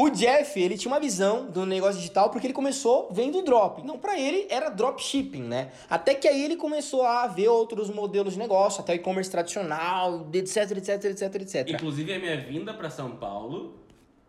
[0.00, 3.82] O Jeff, ele tinha uma visão do negócio digital porque ele começou vendo drop.
[3.84, 5.72] Não, pra ele era dropshipping, né?
[5.90, 10.24] Até que aí ele começou a ver outros modelos de negócio, até o e-commerce tradicional,
[10.32, 11.68] etc, etc, etc, etc.
[11.70, 13.74] Inclusive, a minha vinda pra São Paulo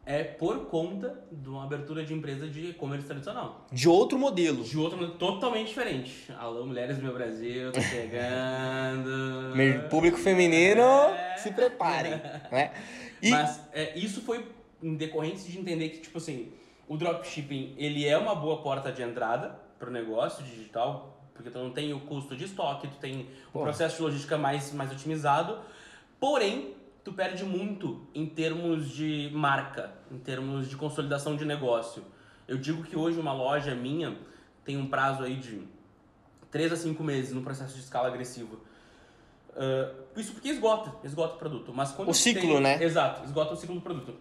[0.08, 3.68] é por conta de uma abertura de empresa de e-commerce tradicional.
[3.72, 4.64] De outro modelo.
[4.64, 6.34] De outro mundo totalmente diferente.
[6.40, 9.54] Alô, mulheres do meu Brasil, tô chegando.
[9.92, 11.38] Público feminino, É.
[11.38, 12.14] se preparem,
[12.52, 12.72] né?
[13.22, 14.46] E Mas é, isso foi
[14.82, 16.52] em decorrência de entender que, tipo assim,
[16.88, 21.72] o dropshipping, ele é uma boa porta de entrada pro negócio digital, porque tu não
[21.72, 23.60] tem o custo de estoque, tu tem Pô.
[23.60, 25.60] o processo de logística mais, mais otimizado,
[26.20, 32.04] porém, tu perde muito em termos de marca, em termos de consolidação de negócio.
[32.48, 34.18] Eu digo que hoje uma loja minha
[34.66, 35.62] tem um prazo aí de
[36.52, 38.60] 3 a 5 meses no processo de escala agressivo.
[39.56, 41.72] Ah, isso porque esgota, esgota o produto.
[41.74, 42.82] Mas quando O ciclo, tenho- né?
[42.84, 44.16] Exato, esgota o ciclo do produto.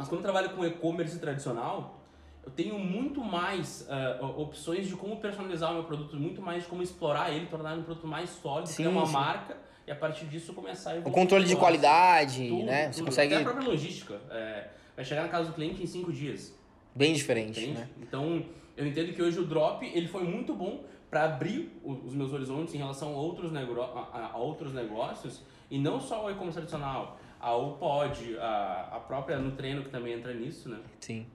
[0.00, 2.00] Mas quando eu trabalho com e-commerce tradicional,
[2.42, 6.70] eu tenho muito mais ah, opções de como personalizar o meu produto, muito mais de
[6.70, 9.12] como explorar ele, tornar ele um produto mais sólido, Sim, criar uma sim.
[9.12, 12.86] marca e a partir disso começar a o evoluir controle de qualidade, Tudo, né?
[12.90, 13.04] Você tudo.
[13.08, 14.18] consegue Até a própria logística.
[14.30, 16.58] é, vai chegar na casa do cliente em 5 dias.
[16.94, 17.78] bem diferente, Entende?
[17.78, 17.88] né?
[18.00, 18.42] Então,
[18.76, 22.32] eu entendo que hoje o drop ele foi muito bom para abrir o- os meus
[22.32, 27.18] horizontes em relação a outros, a- a outros negócios e não só o e-commerce tradicional,
[27.40, 30.78] ao pod, a, a própria Nutreno que também entra nisso, né?
[31.00, 31.26] Sim.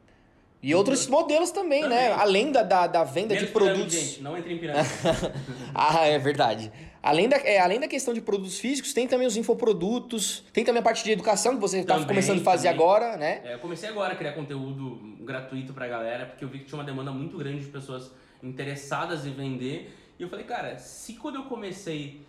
[0.61, 2.09] E outros modelos também, né?
[2.09, 2.21] Também.
[2.21, 3.93] Além da, da, da venda de Menos pirâmide, produtos.
[3.93, 4.89] gente, não entre em pirâmide.
[5.75, 6.71] Ah, é verdade.
[7.03, 10.79] Além da, é, além da questão de produtos físicos, tem também os infoprodutos, tem também
[10.79, 12.81] a parte de educação que você está começando a fazer também.
[12.83, 13.41] agora, né?
[13.43, 16.79] É, eu comecei agora a criar conteúdo gratuito pra galera, porque eu vi que tinha
[16.79, 19.95] uma demanda muito grande de pessoas interessadas em vender.
[20.17, 22.21] E eu falei, cara, se quando eu comecei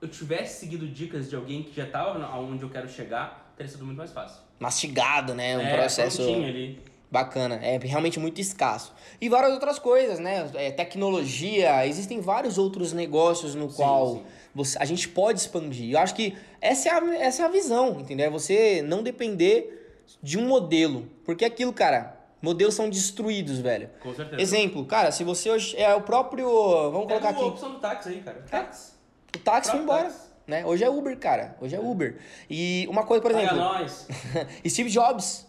[0.00, 3.84] eu tivesse seguido dicas de alguém que já estava onde eu quero chegar, teria sido
[3.84, 4.40] muito mais fácil.
[4.58, 5.56] Mastigado, né?
[5.56, 6.80] Um é, processo ali.
[7.10, 7.56] bacana.
[7.62, 8.92] É realmente muito escasso.
[9.20, 10.50] E várias outras coisas, né?
[10.54, 14.22] É, tecnologia, existem vários outros negócios no Sim, qual sim.
[14.54, 15.92] você- a gente pode expandir.
[15.92, 18.26] Eu acho que essa é a, essa é a visão, entendeu?
[18.26, 21.08] É você não depender de um modelo.
[21.24, 23.90] Porque aquilo, cara, modelos são destruídos, velho.
[24.00, 24.40] Com certeza.
[24.40, 26.46] Exemplo, cara, se você hoje é o próprio.
[26.90, 27.42] Vamos Pega colocar a aqui.
[27.44, 28.44] opção do táxi aí, cara.
[28.50, 28.92] Táxi.
[29.34, 30.12] O táxi foi embora.
[30.46, 30.64] Né?
[30.66, 31.56] Hoje é Uber, cara.
[31.60, 32.18] Hoje é Uber.
[32.48, 34.08] E uma coisa, por exemplo, nós.
[34.66, 35.46] Steve Jobs.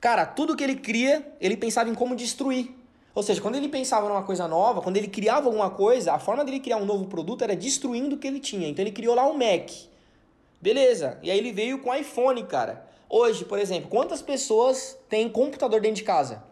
[0.00, 2.70] Cara, tudo que ele cria, ele pensava em como destruir.
[3.14, 6.44] Ou seja, quando ele pensava numa coisa nova, quando ele criava alguma coisa, a forma
[6.44, 8.68] dele criar um novo produto era destruindo o que ele tinha.
[8.68, 9.70] Então ele criou lá um Mac.
[10.60, 11.18] Beleza.
[11.20, 12.86] E aí ele veio com iPhone, cara.
[13.10, 16.44] Hoje, por exemplo, quantas pessoas têm computador dentro de casa?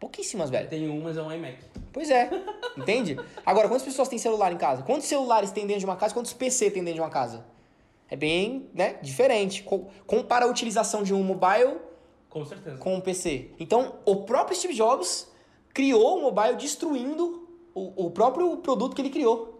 [0.00, 0.68] Pouquíssimas, velho.
[0.68, 1.58] Tem um, mas é um iMac.
[1.92, 2.30] Pois é,
[2.76, 3.18] entende?
[3.44, 4.82] Agora, quantas pessoas têm celular em casa?
[4.82, 6.14] Quantos celulares tem dentro de uma casa?
[6.14, 7.44] Quantos PC tem dentro de uma casa?
[8.08, 9.62] É bem, né, diferente.
[9.62, 11.76] Co- Compara a utilização de um mobile
[12.30, 12.76] Com certeza.
[12.78, 13.50] com um PC.
[13.60, 15.30] Então, o próprio Steve Jobs
[15.74, 19.51] criou o mobile destruindo o, o próprio produto que ele criou.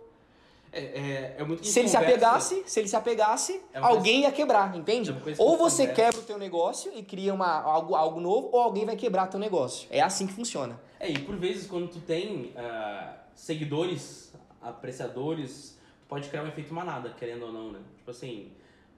[1.37, 4.77] É, é, muito Se ele se apegasse, se ele se apegasse, É alguém ia quebrar,
[4.77, 5.11] entende?
[5.11, 6.03] É coisa Ou você conversa.
[6.03, 9.41] quebra o teu negócio e cria uma, algo, algo novo, ou alguém vai quebrar teu
[9.41, 9.89] negócio.
[9.91, 10.81] É assim que funciona.
[10.99, 17.11] É, e por vezes quando tu tem ah, seguidores, apreciadores, pode criar um efeito manada,
[17.19, 17.81] querendo ou não, né?
[17.97, 18.53] Tipo assim,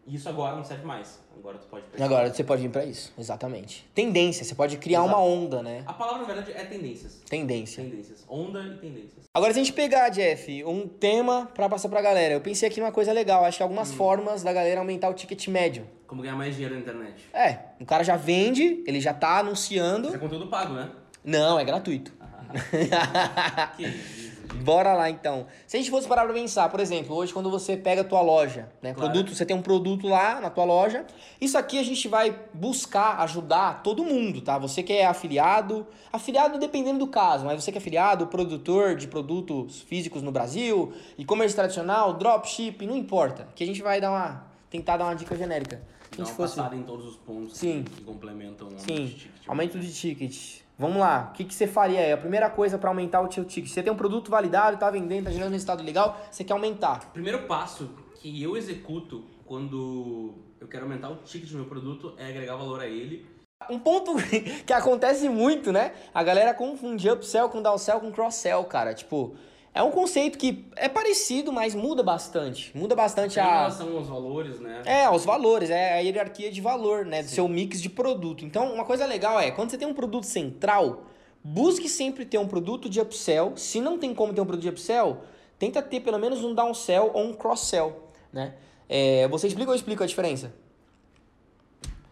[0.06, 1.22] isso agora não serve mais.
[1.36, 2.04] Agora tu pode pensar.
[2.04, 3.84] Agora você pode vir pra isso, exatamente.
[3.94, 5.14] Tendência, você pode criar Exato.
[5.14, 5.82] uma onda, né?
[5.86, 7.20] A palavra, na verdade, é tendências.
[7.28, 7.82] Tendência.
[7.82, 8.24] Tendências.
[8.28, 9.24] Onda e tendências.
[9.34, 12.80] Agora, se a gente pegar, Jeff, um tema pra passar pra galera, eu pensei aqui
[12.80, 13.96] numa coisa legal, acho que algumas Hum.
[13.96, 15.86] formas da galera aumentar o ticket médio.
[16.06, 17.24] Como ganhar mais dinheiro na internet.
[17.34, 20.06] É, o cara já vende, ele já tá anunciando.
[20.08, 20.90] Isso é conteúdo pago, né?
[21.24, 22.12] Não, é gratuito.
[23.76, 24.33] Que isso.
[24.62, 25.46] Bora lá então.
[25.66, 28.20] Se a gente fosse parar pra pensar, por exemplo, hoje quando você pega a tua
[28.20, 28.94] loja, né?
[28.94, 29.10] Claro.
[29.12, 31.04] Produto, você tem um produto lá na tua loja.
[31.40, 34.56] Isso aqui a gente vai buscar ajudar todo mundo, tá?
[34.58, 39.08] Você que é afiliado, afiliado dependendo do caso, mas você que é afiliado, produtor de
[39.08, 43.48] produtos físicos no Brasil, e-commerce tradicional, dropship, não importa.
[43.54, 45.80] Que a gente vai dar uma tentar dar uma dica genérica.
[46.10, 47.84] Se a gente fosse em todos os pontos Sim.
[47.84, 49.30] que complementam o Sim, ticket.
[49.46, 50.63] aumento de ticket.
[50.76, 52.12] Vamos lá, o que, que você faria aí?
[52.12, 53.70] A primeira coisa para aumentar o seu ticket.
[53.70, 57.12] Você tem um produto validado, tá vendendo, tá gerando resultado legal, você quer aumentar.
[57.12, 62.26] Primeiro passo que eu executo quando eu quero aumentar o ticket do meu produto é
[62.26, 63.24] agregar valor a ele.
[63.70, 64.16] Um ponto
[64.66, 65.92] que acontece muito, né?
[66.12, 68.92] A galera confunde upsell com downsell com cross-sell, cara.
[68.94, 69.36] Tipo,
[69.74, 72.70] é um conceito que é parecido, mas muda bastante.
[72.78, 73.58] Muda bastante Em a.
[73.58, 74.82] relação aos valores, né?
[74.86, 77.24] É, os valores, é a hierarquia de valor, né?
[77.24, 78.44] Do seu mix de produto.
[78.44, 81.06] Então, uma coisa legal é, quando você tem um produto central,
[81.42, 83.56] busque sempre ter um produto de upsell.
[83.56, 85.22] Se não tem como ter um produto de upsell,
[85.58, 88.54] tenta ter pelo menos um downsell ou um cross-sell, né?
[88.88, 90.54] É, você explica ou eu explico a diferença?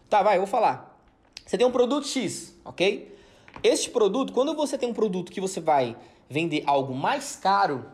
[0.09, 0.99] Tá, vai, eu vou falar.
[1.45, 3.15] Você tem um produto X, ok?
[3.63, 5.95] Este produto, quando você tem um produto que você vai
[6.29, 7.85] vender algo mais caro,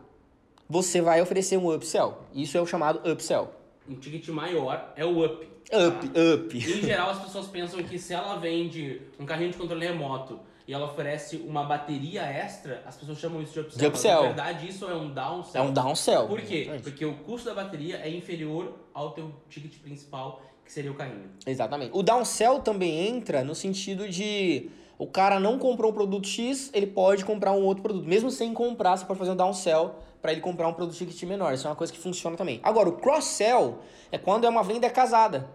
[0.70, 2.20] você vai oferecer um upsell.
[2.34, 3.52] Isso é o chamado upsell.
[3.90, 5.48] Um ticket maior é o up.
[5.72, 6.20] Up, tá?
[6.36, 6.58] up.
[6.58, 10.74] Em geral, as pessoas pensam que se ela vende um carrinho de controle remoto e
[10.74, 13.80] ela oferece uma bateria extra, as pessoas chamam isso de upsell.
[13.80, 14.22] De upsell.
[14.22, 15.64] Na verdade, isso é um downsell.
[15.64, 16.28] É um downsell.
[16.28, 16.58] Por quê?
[16.58, 16.84] Exatamente.
[16.84, 21.32] Porque o custo da bateria é inferior ao teu ticket principal, que seria o carrinho.
[21.46, 21.92] Exatamente.
[21.94, 26.86] O downsell também entra no sentido de o cara não comprou um produto X, ele
[26.86, 28.06] pode comprar um outro produto.
[28.06, 31.54] Mesmo sem comprar, você pode fazer um downsell para ele comprar um produto ticket menor.
[31.54, 32.60] Isso é uma coisa que funciona também.
[32.62, 33.78] Agora, o cross-sell
[34.12, 35.50] é quando é uma venda casada.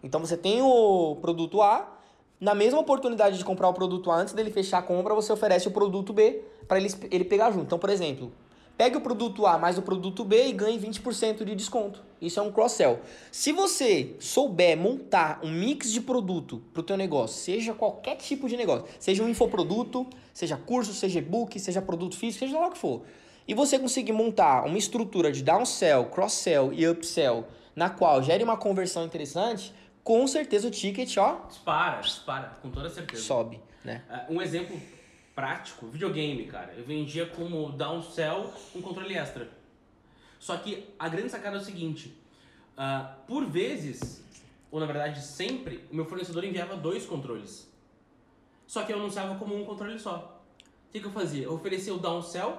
[0.00, 1.92] Então você tem o produto A,
[2.40, 5.66] na mesma oportunidade de comprar o produto A, antes dele fechar a compra, você oferece
[5.66, 7.64] o produto B para ele, ele pegar junto.
[7.64, 8.32] Então, por exemplo,
[8.78, 12.00] pegue o produto A mais o produto B e ganhe 20% de desconto.
[12.24, 13.00] Isso é um cross-sell.
[13.30, 18.48] Se você souber montar um mix de produto para o teu negócio, seja qualquer tipo
[18.48, 22.70] de negócio, seja um infoproduto, seja curso, seja e-book, seja produto físico, seja lá o
[22.70, 23.02] que for,
[23.46, 27.44] e você conseguir montar uma estrutura de downsell, cross-sell e upsell
[27.76, 32.88] na qual gere uma conversão interessante, com certeza o ticket, ó, Dispara, dispara, com toda
[32.88, 33.22] certeza.
[33.22, 34.02] sobe, né?
[34.08, 34.80] Ah, Um exemplo
[35.34, 36.72] prático, videogame, cara.
[36.76, 39.48] Eu vendia como downsell um controle extra.
[40.44, 42.14] Só que a grande sacada é o seguinte:
[42.76, 44.22] ah, por vezes,
[44.70, 47.66] ou na verdade sempre, o meu fornecedor enviava dois controles.
[48.66, 50.44] Só que eu anunciava como um controle só.
[50.86, 51.44] O que, que eu fazia?
[51.44, 52.58] Eu oferecia o downsell,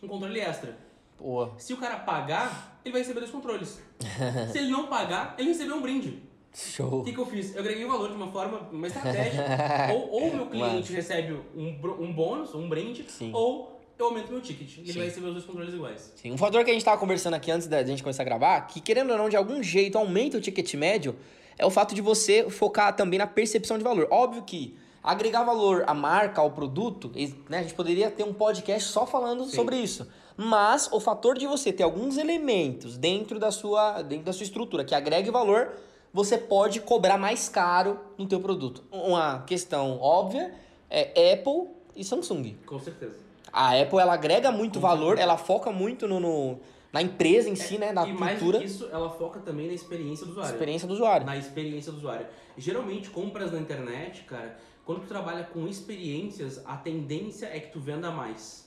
[0.00, 0.78] um controle extra.
[1.18, 3.82] Pô, Se o cara pagar, ele vai receber dois controles.
[4.52, 6.22] Se ele não pagar, ele recebeu um brinde.
[6.54, 7.00] show.
[7.00, 7.52] O que, que eu fiz?
[7.52, 9.44] Eu agreguei o valor de uma forma, uma estratégia.
[9.92, 10.92] ou, o meu cliente Massa.
[10.92, 13.32] recebe um, um bônus, um brinde, Sim.
[13.34, 14.78] ou eu aumento meu ticket.
[14.78, 16.12] E ele vai receber os dois controles iguais.
[16.16, 18.60] Sim, um fator que a gente tava conversando aqui antes da gente começar a gravar,
[18.62, 21.16] que querendo ou não, de algum jeito aumenta o ticket médio,
[21.56, 24.08] é o fato de você focar também na percepção de valor.
[24.10, 27.12] Óbvio que agregar valor à marca, ao produto,
[27.48, 29.56] né, a gente poderia ter um podcast só falando Sim.
[29.56, 30.08] sobre isso.
[30.36, 34.84] Mas o fator de você ter alguns elementos dentro da sua, dentro da sua estrutura
[34.84, 35.72] que agregue valor,
[36.12, 38.82] você pode cobrar mais caro no teu produto.
[38.90, 40.52] Uma questão óbvia
[40.90, 42.56] é Apple e Samsung.
[42.66, 43.23] Com certeza.
[43.54, 46.58] A Apple ela agrega muito Com valor, ela foca muito no, no-
[46.92, 49.72] na empresa em si, né, na e mais cultura, que isso, ela foca também na
[49.72, 50.52] experiência do usuário.
[50.52, 51.26] experiência do usuário.
[51.26, 52.26] Na experiência do usuário.
[52.58, 57.80] Geralmente, compras na internet, cara, quando tu trabalha com experiências, a tendência é que tu
[57.80, 58.64] venda mais.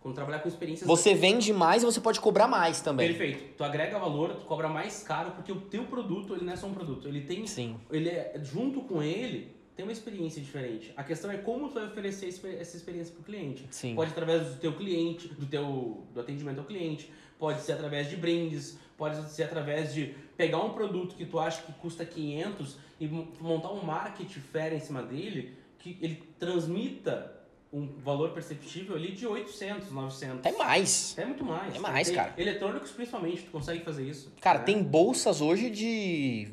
[0.00, 3.08] Quando trabalhar com experiências Você vende mais e você pode cobrar mais também.
[3.08, 3.54] Perfeito.
[3.56, 6.66] Tu agrega valor, tu cobra mais caro, porque o teu produto, ele não é só
[6.66, 7.08] um produto.
[7.08, 7.46] Ele tem.
[7.46, 7.76] Sim.
[7.90, 10.92] Ele é, junto com ele, tem uma experiência diferente.
[10.96, 13.66] A questão é como tu vai oferecer essa experiência pro cliente.
[13.70, 13.94] Sim.
[13.94, 18.08] Pode ser através do teu cliente, do teu do atendimento ao cliente, pode ser através
[18.08, 22.76] de brindes, pode ser através de pegar um produto que tu acha que custa 500
[23.00, 27.32] e mo- montar um marketing fair em cima dele, que ele transmita
[27.72, 30.38] um valor perceptível ali de 800, 900.
[30.46, 31.18] Até mais.
[31.18, 31.74] É muito mais.
[31.74, 32.32] É mais, Tem- cara.
[32.38, 34.32] Eletrônicos, principalmente, tu consegue fazer isso.
[34.40, 34.64] Cara, né?
[34.64, 36.48] tem bolsas hoje de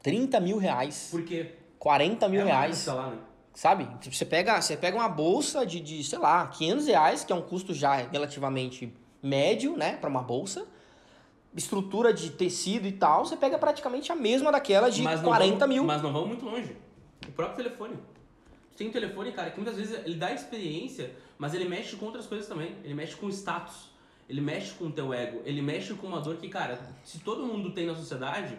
[0.00, 1.46] 30 mil reais, Porque
[1.80, 3.18] 40 mil é reais, lá, né?
[3.54, 3.88] sabe?
[4.00, 7.34] Tipo, Você pega, você pega uma bolsa de, de, sei lá, 500 reais, que é
[7.34, 10.66] um custo já relativamente médio, né, pra uma bolsa.
[11.56, 15.58] Estrutura de tecido e tal, você pega praticamente a mesma daquela de Mas não 40
[15.58, 15.84] vamos- mil.
[15.84, 16.76] Mas não vamos muito longe.
[17.26, 17.96] O próprio telefone.
[18.76, 22.26] Tem um telefone, cara, que muitas vezes ele dá experiência, mas ele mexe com outras
[22.26, 22.76] coisas também.
[22.84, 23.90] Ele mexe com status.
[24.28, 25.42] Ele mexe com o teu ego.
[25.44, 28.56] Ele mexe com uma dor que, cara, se todo mundo tem na sociedade,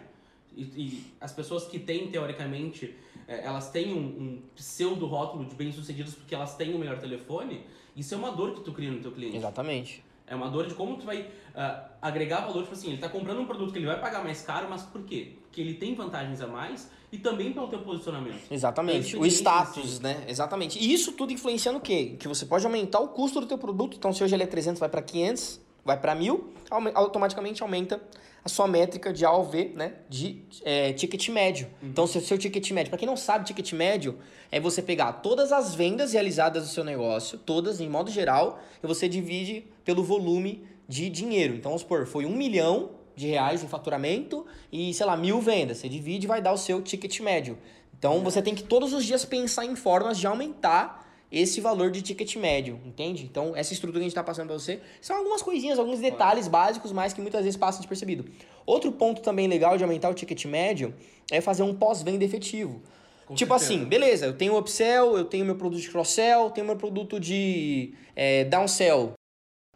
[0.54, 2.94] e, e as pessoas que têm, teoricamente,
[3.26, 7.64] é, elas têm um, um pseudo rótulo de bem-sucedidas porque elas têm o melhor telefone,
[7.96, 9.36] isso é uma dor que tu cria no teu cliente.
[9.36, 10.04] Exatamente.
[10.26, 13.40] É uma dor de como tu vai uh, agregar valor, tipo assim, ele está comprando
[13.40, 15.34] um produto que ele vai pagar mais caro, mas por quê?
[15.42, 18.40] Porque ele tem vantagens a mais e também pelo teu posicionamento.
[18.50, 19.16] Exatamente.
[19.16, 20.24] O status, né?
[20.26, 20.78] Exatamente.
[20.78, 22.16] E isso tudo influencia no quê?
[22.18, 23.98] Que você pode aumentar o custo do teu produto.
[23.98, 26.52] Então, se hoje ele é 300, vai para 500, vai para 1000,
[26.94, 28.00] automaticamente aumenta
[28.44, 29.94] a sua métrica de AOV, né?
[30.08, 31.68] De é, ticket médio.
[31.80, 31.88] Uhum.
[31.88, 34.18] Então, se o seu ticket médio, para quem não sabe, ticket médio
[34.50, 38.86] é você pegar todas as vendas realizadas do seu negócio, todas em modo geral, e
[38.86, 41.54] você divide pelo volume de dinheiro.
[41.54, 45.78] Então, vamos supor, foi um milhão de reais em faturamento e, sei lá, mil vendas.
[45.78, 47.58] Você divide e vai dar o seu ticket médio.
[47.96, 52.02] Então, você tem que todos os dias pensar em formas de aumentar esse valor de
[52.02, 53.24] ticket médio, entende?
[53.24, 56.46] Então, essa estrutura que a gente está passando para você são algumas coisinhas, alguns detalhes
[56.46, 58.26] básicos, mas que muitas vezes passam despercebido.
[58.66, 60.94] Outro ponto também legal de aumentar o ticket médio
[61.30, 62.82] é fazer um pós-venda efetivo.
[63.26, 63.80] Com tipo certeza.
[63.80, 67.18] assim, beleza, eu tenho o upsell, eu tenho meu produto de cross-sell, tenho meu produto
[67.18, 69.14] de é, downsell.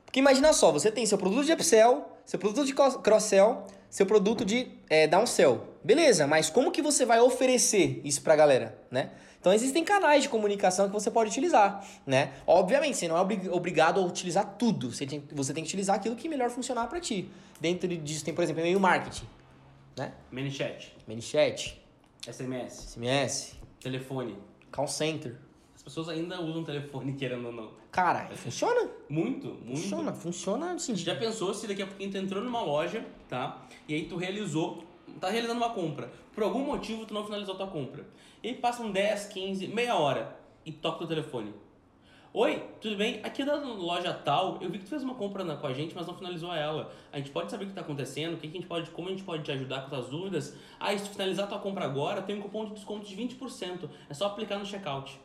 [0.04, 4.44] Porque imagina só, você tem seu produto de upsell, seu produto de cross-sell, seu produto
[4.44, 5.62] de é, downsell.
[5.82, 9.10] Beleza, mas como que você vai oferecer isso pra galera, né?
[9.46, 12.32] Então existem canais de comunicação que você pode utilizar, né?
[12.44, 13.20] Obviamente, você não é
[13.52, 14.90] obrigado a utilizar tudo.
[14.90, 17.30] Você tem, você tem que utilizar aquilo que melhor funcionar para ti.
[17.60, 19.24] Dentro disso tem, por exemplo, e-mail marketing,
[19.96, 20.14] né?
[20.32, 20.96] ManyChat.
[21.06, 21.80] ManyChat.
[22.28, 22.72] SMS.
[22.72, 23.54] SMS.
[23.78, 24.36] Telefone.
[24.72, 25.36] Call center.
[25.76, 27.70] As pessoas ainda usam telefone, querendo ou não.
[27.92, 28.90] Cara, funciona?
[29.08, 29.80] Muito, muito.
[29.80, 30.96] Funciona, funciona assim.
[30.96, 33.64] Já pensou se daqui a pouquinho tu entrou numa loja, tá?
[33.86, 34.82] E aí tu realizou,
[35.20, 36.10] tá realizando uma compra.
[36.34, 38.04] Por algum motivo tu não finalizou tua compra.
[38.46, 41.52] E passam 10, 15, meia hora e toca o telefone.
[42.32, 43.18] Oi, tudo bem?
[43.24, 45.96] Aqui da loja tal, eu vi que tu fez uma compra na, com a gente,
[45.96, 46.92] mas não finalizou ela.
[47.12, 49.08] A gente pode saber o que está acontecendo, o que, que a gente pode, como
[49.08, 50.54] a gente pode te ajudar com tuas dúvidas.
[50.78, 53.90] Ah, e se tu finalizar tua compra agora, tem um cupom de desconto de 20%.
[54.08, 55.18] É só aplicar no checkout.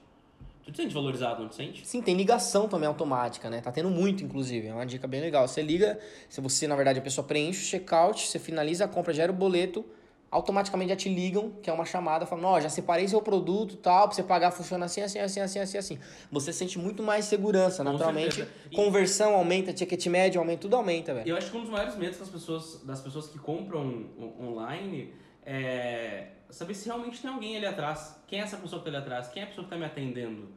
[0.64, 1.88] Tu te sente valorizado, não te sente?
[1.88, 3.62] Sim, tem ligação também automática, né?
[3.62, 4.66] Tá tendo muito, inclusive.
[4.66, 5.48] É uma dica bem legal.
[5.48, 9.14] Você liga, se você, na verdade, a pessoa preenche o checkout, você finaliza a compra,
[9.14, 9.86] gera o boleto,
[10.32, 13.76] automaticamente já te ligam, que é uma chamada, falando, ó, oh, já separei seu produto
[13.76, 16.00] tal, pra você pagar, funciona assim, assim, assim, assim, assim, assim.
[16.32, 18.48] Você sente muito mais segurança, Com naturalmente.
[18.74, 21.28] Conversão aumenta, ticket médio aumenta, tudo aumenta, velho.
[21.28, 24.06] Eu acho que um dos maiores medos das pessoas, das pessoas que compram
[24.40, 25.14] online
[25.46, 28.18] é saber se realmente tem alguém ali atrás.
[28.26, 29.28] Quem é essa pessoa que tá ali atrás?
[29.28, 30.50] Quem é a pessoa que tá me atendendo?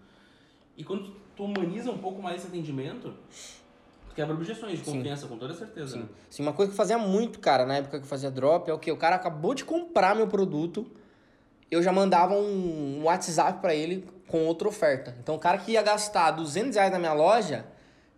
[0.77, 3.15] E quando tu humaniza um pouco mais esse atendimento,
[4.15, 5.29] quebra objeções de confiança, Sim.
[5.29, 5.93] com toda certeza.
[5.93, 5.99] Sim.
[6.01, 6.09] Né?
[6.31, 8.79] Sim, uma coisa que fazia muito, cara, na época que eu fazia drop, é o
[8.79, 8.91] que?
[8.91, 10.87] O cara acabou de comprar meu produto,
[11.71, 15.17] eu já mandava um WhatsApp para ele com outra oferta.
[15.23, 17.67] Então, o cara que ia gastar 200 reais na minha loja,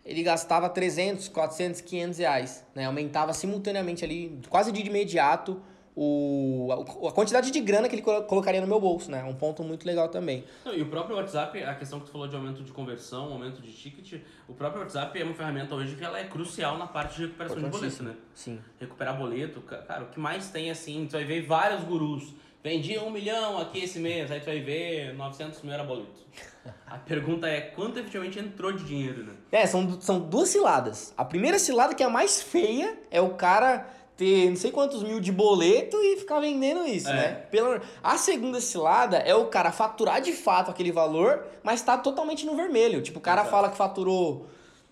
[0.05, 2.65] ele gastava 300, 400, 500 reais.
[2.73, 2.85] Né?
[2.85, 5.61] Aumentava simultaneamente ali, quase de imediato,
[5.99, 9.23] o, a, quantidade de grana que ele colocaria no meu bolso, né?
[9.23, 10.43] Um ponto muito legal também.
[10.63, 13.59] Não, e o próprio WhatsApp, a questão que tu falou de aumento de conversão, aumento
[13.63, 17.15] de ticket, o próprio WhatsApp é uma ferramenta hoje que ela é crucial na parte
[17.15, 18.15] de recuperação de boleto, né?
[18.35, 18.59] Sim.
[18.79, 22.31] Recuperar boleto, cara, o que mais tem assim, tu vai ver vários gurus.
[22.63, 26.27] Vendi um milhão aqui esse mês, aí tu vai ver 900 mil era boleto.
[26.85, 29.33] A pergunta é quanto efetivamente entrou de dinheiro, né?
[29.51, 31.11] É, são, são duas ciladas.
[31.17, 35.03] A primeira cilada, que é a mais feia, é o cara ter não sei quantos
[35.03, 37.13] mil de boleto e ficar vendendo isso, é.
[37.13, 37.31] né?
[37.51, 37.79] Pela...
[38.03, 42.55] A segunda cilada é o cara faturar de fato aquele valor, mas tá totalmente no
[42.55, 43.01] vermelho.
[43.01, 43.51] Tipo, o cara Exato.
[43.51, 44.47] fala que faturou,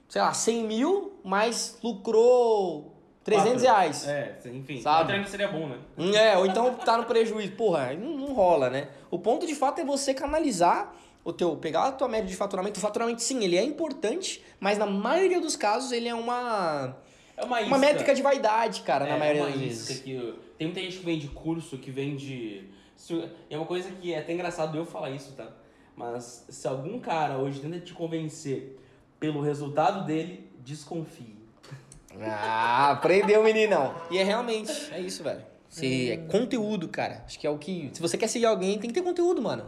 [0.08, 3.68] sei lá, 100 mil, mas lucrou 300 Quatro.
[3.68, 4.08] reais.
[4.08, 4.80] É, enfim.
[4.80, 5.20] Sabe?
[5.20, 5.80] O seria bom, né?
[6.16, 7.54] É, ou então tá no prejuízo.
[7.54, 8.90] Porra, não, não rola, né?
[9.10, 12.78] O ponto de fato é você canalizar o teu, pegar a tua média de faturamento.
[12.78, 16.96] O faturamento, sim, ele é importante, mas na maioria dos casos ele é uma
[17.38, 17.70] é uma isca.
[17.70, 20.00] Uma métrica de vaidade, cara, é, na maioria das vezes.
[20.00, 22.70] Que, tem muita gente que vende curso, que vende.
[23.50, 25.48] É uma coisa que é até engraçado eu falar isso, tá?
[25.96, 28.80] Mas se algum cara hoje tenta te convencer
[29.20, 31.36] pelo resultado dele, desconfie.
[32.22, 33.94] Ah, aprendeu, meninão.
[34.10, 35.44] E é realmente, é isso, velho.
[35.70, 37.24] Se é conteúdo, cara.
[37.26, 37.90] Acho que é o que.
[37.94, 39.66] Se você quer seguir alguém, tem que ter conteúdo, mano.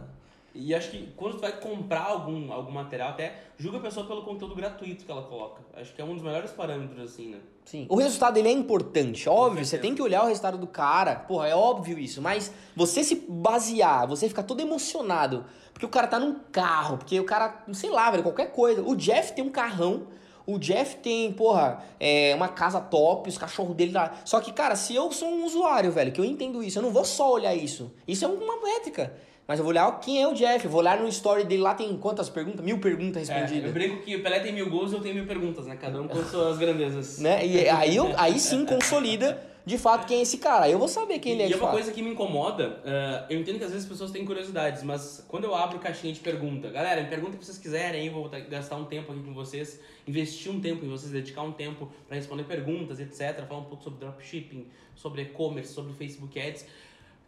[0.60, 4.22] E acho que quando tu vai comprar algum, algum material, até julga a pessoa pelo
[4.22, 5.62] conteúdo gratuito que ela coloca.
[5.72, 7.38] Acho que é um dos melhores parâmetros, assim, né?
[7.64, 7.86] Sim.
[7.88, 9.64] O resultado ele é importante, óbvio.
[9.64, 11.14] Você tem que olhar o resultado do cara.
[11.14, 12.20] Porra, é óbvio isso.
[12.20, 17.20] Mas você se basear, você ficar todo emocionado, porque o cara tá num carro, porque
[17.20, 18.82] o cara, sei lá, velho, qualquer coisa.
[18.82, 20.08] O Jeff tem um carrão.
[20.44, 24.12] O Jeff tem, porra, é, uma casa top, os cachorros dele tá.
[24.24, 26.90] Só que, cara, se eu sou um usuário, velho, que eu entendo isso, eu não
[26.90, 27.92] vou só olhar isso.
[28.08, 29.14] Isso é uma métrica.
[29.48, 31.96] Mas eu vou olhar quem é o Jeff, vou olhar no story dele lá, tem
[31.96, 32.62] quantas perguntas?
[32.62, 33.64] Mil perguntas respondidas.
[33.64, 35.74] É, eu brinco que o Pelé tem mil gols eu tenho mil perguntas, né?
[35.80, 37.18] Cada um com suas grandezas.
[37.18, 37.46] Né?
[37.46, 40.68] E aí, eu, aí sim consolida de fato quem é esse cara.
[40.68, 41.72] Eu vou saber quem e, ele é e é uma fato.
[41.72, 45.24] coisa que me incomoda, eh, eu entendo que às vezes as pessoas têm curiosidades, mas
[45.28, 48.28] quando eu abro caixinha de pergunta, galera, me pergunta o que vocês quiserem, eu vou
[48.28, 52.16] gastar um tempo aqui com vocês, investir um tempo em vocês, dedicar um tempo para
[52.16, 56.66] responder perguntas, etc, falar um pouco sobre dropshipping, sobre e-commerce, sobre Facebook Ads.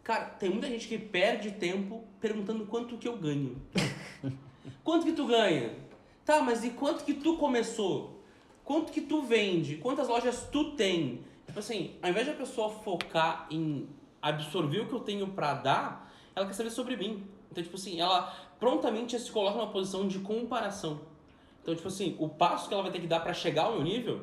[0.03, 3.61] Cara, tem muita gente que perde tempo perguntando quanto que eu ganho.
[4.83, 5.75] quanto que tu ganha?
[6.25, 8.21] Tá, mas e quanto que tu começou?
[8.63, 9.77] Quanto que tu vende?
[9.77, 11.23] Quantas lojas tu tem?
[11.45, 13.87] Tipo assim, ao invés de a pessoa focar em
[14.21, 17.23] absorver o que eu tenho pra dar, ela quer saber sobre mim.
[17.51, 21.01] Então, tipo assim, ela prontamente se coloca numa posição de comparação.
[21.61, 23.83] Então, tipo assim, o passo que ela vai ter que dar pra chegar ao meu
[23.83, 24.21] nível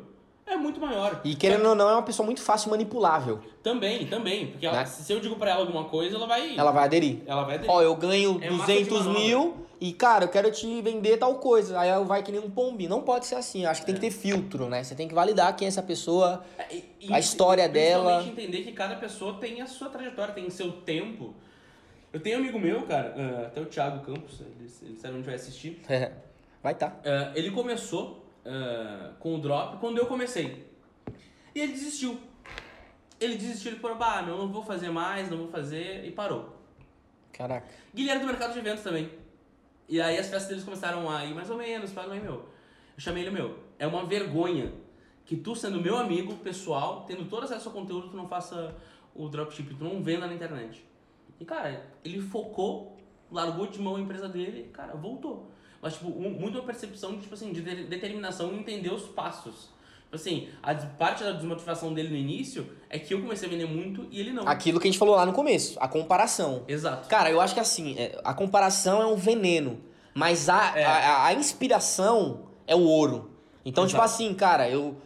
[0.51, 1.21] é muito maior.
[1.25, 3.41] E querendo ou não, é uma pessoa muito fácil manipulável.
[3.63, 4.49] Também, também.
[4.49, 4.87] Porque ela- Né?
[4.87, 6.57] se eu digo pra ela alguma coisa, ela vai.
[6.57, 7.19] Ela vai aderir.
[7.27, 7.71] ela vai aderir.
[7.75, 9.21] Ó, eu ganho É massa de 200 manobra.
[9.23, 11.79] mil e, cara, eu quero te vender tal coisa.
[11.79, 12.89] Aí vai que nem um pombi.
[12.89, 13.65] Não pode ser assim.
[13.65, 14.83] Eu acho que tem que ter filtro, né?
[14.83, 16.45] Você tem que validar quem é essa pessoa.
[16.59, 18.23] É, e- a história e dela.
[18.25, 21.35] entender que cada pessoa tem a sua trajetória, tem o seu tempo.
[22.13, 25.27] Eu tenho um amigo meu, cara, ah, até o Thiago Campos, ele, ele sabe onde
[25.27, 25.81] vai assistir.
[26.61, 26.93] Vai tá.
[27.05, 30.67] Ah, ele começou ah, com o drop quando eu comecei.
[31.55, 32.19] E ele desistiu.
[33.21, 36.57] Ele desistiu, ele falou, bah, meu, não vou fazer mais, não vou fazer, e parou.
[37.33, 37.67] Caraca.
[37.95, 39.11] Guilherme do mercado de eventos também.
[39.89, 42.35] E aí as festas deles começaram a ir mais ou menos, aí, meu.
[42.35, 44.73] Eu chamei ele, meu, é uma vergonha
[45.25, 48.75] que tu, sendo meu amigo pessoal, tendo todo acesso ao conteúdo, tu não faça
[49.15, 50.85] o dropship, tu não venda na internet.
[51.41, 52.97] E, cara, ele focou,
[53.31, 55.51] largou de mão a empresa dele e, cara, voltou.
[55.81, 59.03] Mas, tipo, um- muito uma percepção de, tipo assim, de de- determinação em entender os
[59.03, 59.71] passos.
[60.05, 63.67] Tipo assim, a parte da desmotivação dele no início é que eu comecei a vender
[63.67, 64.49] muito e ele não.
[64.49, 66.65] Aquilo que a gente falou lá no começo, a comparação.
[66.67, 67.09] Exato.
[67.09, 69.79] Cara, eu acho que assim, é, a comparação é um veneno,
[70.15, 70.85] mas a, É.
[70.85, 73.31] a, a inspiração é o ouro.
[73.65, 74.15] Então, tipo Exato.
[74.15, 74.97] assim, cara, eu.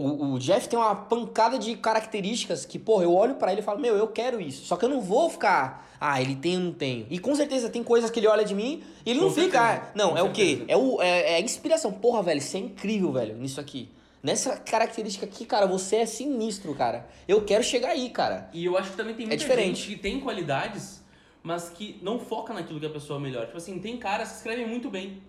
[0.00, 3.64] O, o Jeff tem uma pancada de características que, porra, eu olho pra ele e
[3.64, 4.64] falo, meu, eu quero isso.
[4.64, 7.06] Só que eu não vou ficar, ah, ele tem ou não tenho.
[7.10, 9.58] E com certeza tem coisas que ele olha de mim e ele Com não fica,
[9.58, 9.82] certeza.
[9.88, 10.46] ah, não, Com é o quê?
[10.56, 10.64] certeza.
[10.72, 11.92] É, o, é, é a inspiração.
[11.92, 13.88] Porra, velho, isso é incrível, velho, nisso aqui.
[14.22, 17.08] Nessa característica aqui, cara, você é sinistro, cara.
[17.26, 18.50] Eu quero chegar aí, cara.
[18.52, 19.80] E eu acho que também tem muita diferente.
[19.82, 21.02] gente que tem qualidades,
[21.42, 23.46] mas que não foca naquilo que a pessoa é melhor.
[23.46, 25.22] Tipo assim, tem caras que escrevem muito bem.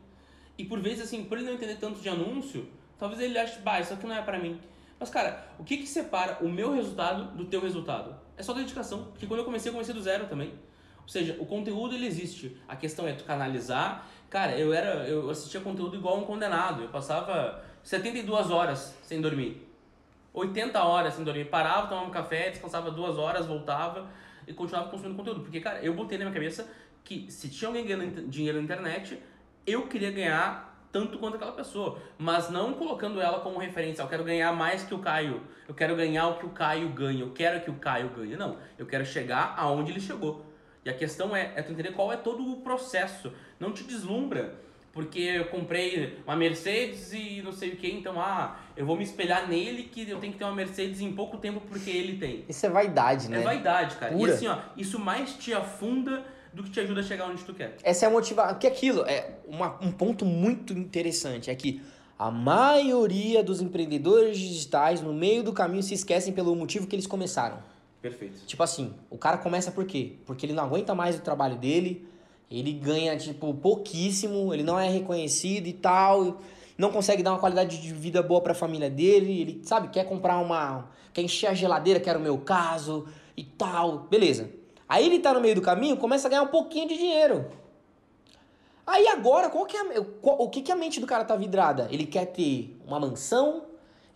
[0.58, 2.68] E por vezes, assim, por ele não entender tanto de anúncio,
[3.02, 4.62] talvez ele ache, bah, isso aqui não é pra mim.
[5.00, 8.16] Mas, cara, o que que separa o meu resultado do teu resultado?
[8.38, 9.06] É só dedicação.
[9.06, 10.54] Porque quando eu comecei, eu comecei do zero também.
[11.02, 12.56] Ou seja, o conteúdo ele existe.
[12.68, 14.08] A questão é tu canalizar.
[14.30, 16.84] Cara, eu era, eu assistia conteúdo igual um condenado.
[16.84, 19.68] Eu passava 72 horas sem dormir.
[20.32, 21.46] 80 horas sem dormir.
[21.46, 24.12] Parava, tomava um café, descansava duas horas, voltava
[24.46, 25.40] e continuava consumindo conteúdo.
[25.42, 26.72] Porque, cara, eu botei na minha cabeça
[27.04, 29.20] que se tinha alguém ganhando dinheiro na internet,
[29.66, 31.98] eu queria ganhar tanto quanto aquela pessoa.
[32.18, 34.02] Mas não colocando ela como referência.
[34.02, 35.42] Eu quero ganhar mais que o Caio.
[35.68, 37.22] Eu quero ganhar o que o Caio ganha.
[37.22, 38.36] Eu quero que o Caio ganhe.
[38.36, 38.58] Não.
[38.78, 40.46] Eu quero chegar aonde ele chegou.
[40.84, 43.32] E a questão é, é tu entender qual é todo o processo.
[43.60, 44.60] Não te deslumbra.
[44.94, 49.04] Porque eu comprei uma Mercedes e não sei o que, então, ah, eu vou me
[49.04, 52.44] espelhar nele que eu tenho que ter uma Mercedes em pouco tempo porque ele tem.
[52.50, 53.40] Isso é vaidade, né?
[53.40, 54.12] É vaidade, cara.
[54.12, 54.32] Pura.
[54.32, 57.54] E assim, ó, isso mais te afunda do que te ajuda a chegar onde tu
[57.54, 57.78] quer.
[57.84, 58.54] Essa é a motivação.
[58.54, 61.50] Porque aquilo é uma- um ponto muito interessante.
[61.50, 61.82] É que
[62.20, 67.08] a maioria dos empreendedores digitais, no meio do caminho, se esquecem pelo motivo que eles
[67.08, 67.58] começaram.
[68.02, 68.46] Perfeito.
[68.46, 70.14] Tipo assim, o cara começa por quê?
[70.26, 72.08] Porque ele não aguenta mais o trabalho dele,
[72.50, 76.42] ele ganha, tipo, pouquíssimo, ele não é reconhecido e tal,
[76.78, 80.38] não consegue dar uma qualidade de vida boa pra família dele, ele, sabe, quer comprar
[80.40, 80.90] uma.
[81.14, 84.50] quer encher a geladeira, que era o meu caso e tal, beleza.
[84.92, 87.46] Aí ele tá no meio do caminho, começa a ganhar um pouquinho de dinheiro.
[88.86, 91.34] Aí agora, qual que é a- qual- o que, que a mente do cara tá
[91.34, 91.88] vidrada?
[91.90, 93.64] Ele quer ter uma mansão,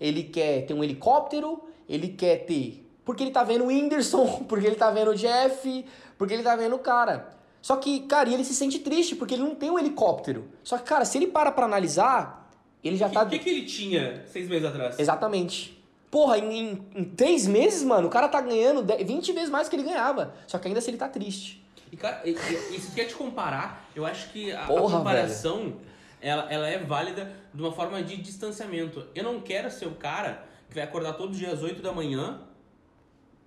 [0.02, 2.86] ele quer ter um helicóptero, ele quer ter.
[3.06, 5.86] Porque ele tá vendo o Whindersson, porque ele tá vendo o Jeff,
[6.18, 7.30] porque ele tá vendo o cara.
[7.62, 10.50] Só que, cara, e ele se sente triste porque ele não tem um helicóptero.
[10.62, 12.52] Só que, cara, se ele para pra analisar,
[12.84, 13.26] ele já O tá.
[13.26, 15.00] que, que, que ele tinha seis meses atrás?
[15.00, 15.74] Exatamente.
[16.16, 19.76] Porra, em, em, três meses, mano, o cara tá ganhando 10 20 vezes mais que
[19.76, 20.34] ele ganhava.
[20.47, 21.61] Só que ainda assim ele tá triste.
[21.91, 24.66] E, cara, e, e, e se tu quer te comparar, eu acho que a, a
[24.66, 25.76] Porra, comparação
[26.22, 29.05] ela, ela é válida de uma forma de distanciamento.
[29.13, 32.39] Eu não quero ser o cara que vai acordar todo dia às 8 da manhã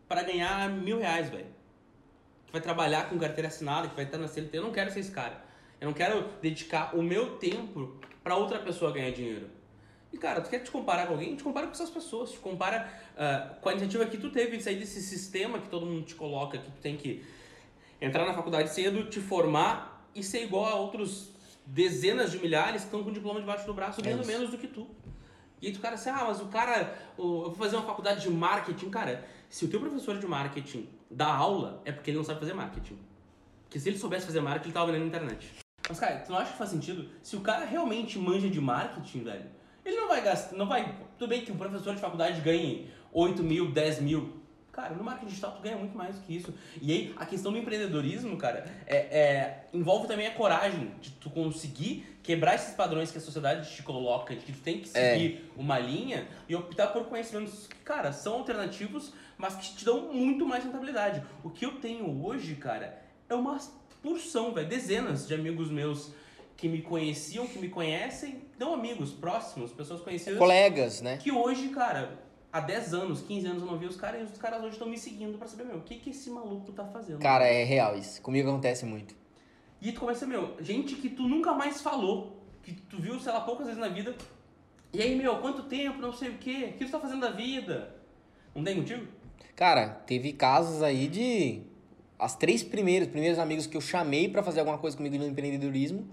[0.06, 1.46] para ganhar mil reais, velho.
[2.44, 4.58] Que vai trabalhar com carteira assinada, que vai estar na CLT.
[4.58, 5.42] Eu não quero ser esse cara.
[5.80, 9.56] Eu não quero dedicar o meu tempo para outra pessoa ganhar dinheiro.
[10.12, 11.36] E cara, tu quer te comparar com alguém?
[11.36, 12.32] Te compara com essas pessoas.
[12.32, 15.84] Te compara ah, com a iniciativa que tu teve de sair desse sistema que todo
[15.86, 17.24] mundo te coloca, que tu tem que
[18.00, 21.30] entrar na faculdade cedo, te formar e ser igual a outros
[21.66, 24.30] dezenas de milhares que estão com diploma debaixo do braço, ganhando isso.
[24.30, 24.86] menos do que tu.
[25.61, 28.22] E aí tu cara assim, ah, mas o cara, o- eu vou fazer uma faculdade
[28.22, 28.88] de marketing.
[28.90, 32.54] Cara, se o teu professor de marketing dá aula, é porque ele não sabe fazer
[32.54, 32.96] marketing.
[33.64, 35.52] Porque se ele soubesse fazer marketing, ele tava vendendo na internet.
[35.88, 37.11] Mas, cara, tu não acha que faz sentido?
[37.22, 39.44] Se o cara realmente manja de marketing, velho,
[39.89, 40.95] ele não vai gastar, não vai...
[41.18, 44.36] Tudo bem que um professor de faculdade ganhe 8 mil, 10 mil.
[44.70, 46.55] Cara, no marketing digital tu ganha muito mais do que isso.
[46.80, 51.28] E aí, a questão do empreendedorismo, cara, é, é- envolve também a coragem de tu
[51.30, 55.12] conseguir quebrar esses padrões que a sociedade te coloca, de que tu tem que É.
[55.14, 60.12] seguir uma linha e optar por conhecimentos que, cara, são alternativos, mas que te dão
[60.12, 61.24] muito mais rentabilidade.
[61.43, 63.59] O que eu tenho hoje, cara, é uma
[64.01, 66.12] porção, velho, dezenas de amigos meus
[66.59, 71.16] que me conheciam, que me conhecem, não amigos, próximos, pessoas conhecidas, Colegas, né?
[71.16, 72.18] que hoje, cara,
[72.52, 74.88] há 10 anos, 15 anos eu não vi os caras, e os caras hoje estão
[74.88, 77.20] me seguindo pra saber, meu, o que que esse maluco tá fazendo?
[77.20, 78.20] Cara, é real isso.
[78.20, 79.14] Comigo acontece muito.
[79.80, 83.40] E tu começa, meu, gente que tu nunca mais falou, que tu viu, sei lá,
[83.42, 84.16] poucas vezes na vida.
[84.92, 87.30] E aí, meu, quanto tempo, não sei o quê, o que tu tá fazendo da
[87.30, 87.94] vida?
[88.52, 89.06] Não tem motivo?
[89.54, 91.62] Cara, teve casos aí de.
[92.18, 96.11] As três primeiras, primeiros amigos que eu chamei pra fazer alguma coisa comigo no empreendedorismo,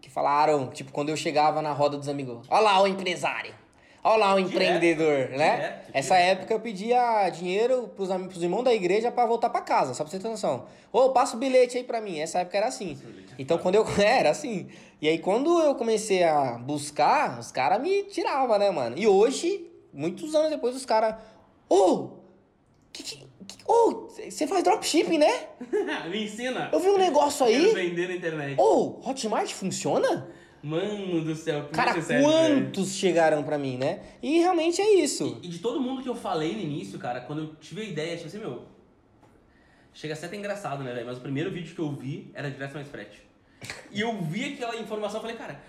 [0.00, 3.54] que falaram, tipo, quando eu chegava na roda dos amigos, ó lá o empresário,
[4.02, 5.56] ó lá o empreendedor, né?
[5.56, 6.38] direto, Essa direto.
[6.38, 10.04] época eu pedia dinheiro pros, am- pros irmãos da igreja pra voltar pra casa, só
[10.04, 10.66] pra você ter noção.
[10.92, 12.18] Ô, passa o bilhete aí pra mim.
[12.18, 12.98] Essa época era assim.
[13.38, 13.84] Então quando eu.
[13.98, 14.68] É, era assim.
[15.02, 18.96] E aí quando eu comecei a buscar, os caras me tiravam, né, mano?
[18.98, 21.14] E hoje, muitos anos depois, os caras.
[21.68, 22.10] Ô!
[22.92, 23.27] que, que,
[23.68, 25.46] que- ô, você faz dropshipping, né?
[26.10, 26.70] me ensina.
[26.72, 27.72] Eu vi um negócio aí.
[27.74, 28.60] vender na internet.
[28.60, 30.28] Ô, Hotmart funciona?
[30.62, 34.00] Mano do céu, que Cara, quantos chegaram pra mim, né?
[34.20, 35.38] E realmente é isso.
[35.40, 37.84] E, e de todo mundo que eu falei no início, cara, quando eu tive a
[37.84, 38.62] ideia, tipo assim, meu.
[39.94, 41.06] Chega a ser até engraçado, né, velho?
[41.06, 43.22] Mas o primeiro vídeo que eu vi era direto mais frete.
[43.90, 45.60] E eu vi aquela informação e falei, cara,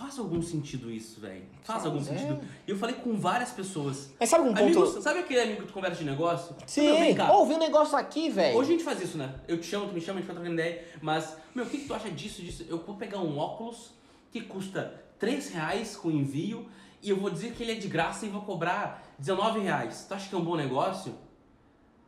[0.00, 1.44] faz algum sentido isso, velho?
[1.62, 2.04] Faz algum é.
[2.04, 2.40] sentido.
[2.66, 4.10] Eu falei com várias pessoas.
[4.18, 4.62] Mas sabe um ponto.
[4.62, 6.56] Amigos, sabe aquele amigo que tu conversa de negócio?
[6.66, 7.30] Sim, Meu, vem cá.
[7.36, 8.56] ô, vi um negócio aqui, velho.
[8.56, 9.34] Hoje a gente faz isso, né?
[9.46, 10.84] Eu te chamo, tu me chama, a gente vai trocando ideia.
[11.02, 12.64] Mas, meu, o que, que tu acha disso, disso?
[12.66, 13.90] Eu vou pegar um óculos
[14.32, 16.66] que custa 3 reais com envio
[17.02, 20.06] e eu vou dizer que ele é de graça e vou cobrar 19 reais.
[20.08, 21.14] Tu acha que é um bom negócio?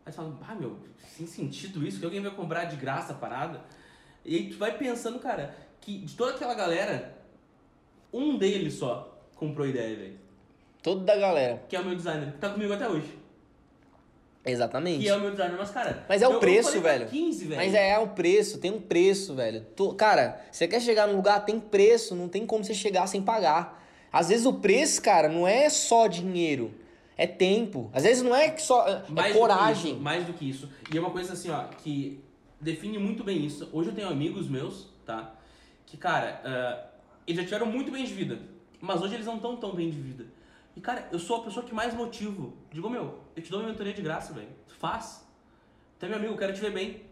[0.06, 0.78] Aí tu fala, ah, meu,
[1.14, 3.62] sem sentido isso, que alguém vai comprar de graça a parada.
[4.24, 7.21] E aí tu vai pensando, cara, que de toda aquela galera,
[8.12, 10.18] um deles só comprou ideia, velho.
[10.82, 11.62] Todo da galera.
[11.68, 13.18] Que é o meu designer, que tá comigo até hoje.
[14.44, 15.00] Exatamente.
[15.02, 16.04] Que é o meu designer, mas, cara.
[16.08, 17.06] Mas é o eu- preço, velho.
[17.06, 17.60] 15, velho.
[17.60, 19.64] Mas é, é o preço, tem um preço, velho.
[19.76, 23.22] Tu- cara, você quer chegar num lugar, tem preço, não tem como você chegar sem
[23.22, 23.80] pagar.
[24.12, 26.74] Às vezes o preço, cara, não é só dinheiro,
[27.16, 27.88] é tempo.
[27.94, 28.86] Às vezes não é só.
[28.88, 29.92] É Mais do que coragem.
[29.92, 30.68] isso, mais do que isso.
[30.92, 32.20] E é uma coisa assim, ó, que
[32.60, 33.70] define muito bem isso.
[33.72, 35.34] Hoje eu tenho amigos meus, tá?
[35.86, 36.84] Que, cara, ah,
[37.26, 38.40] eles já tiveram muito bem de vida.
[38.80, 40.26] Mas hoje eles não estão tão bem de vida.
[40.74, 42.54] E, cara, eu sou a pessoa que mais motivo.
[42.70, 44.48] Digo, meu, eu te dou uma mentoria de graça, velho.
[44.78, 45.26] Faz.
[45.98, 47.02] Tu é meu amigo, eu quero te ver bem.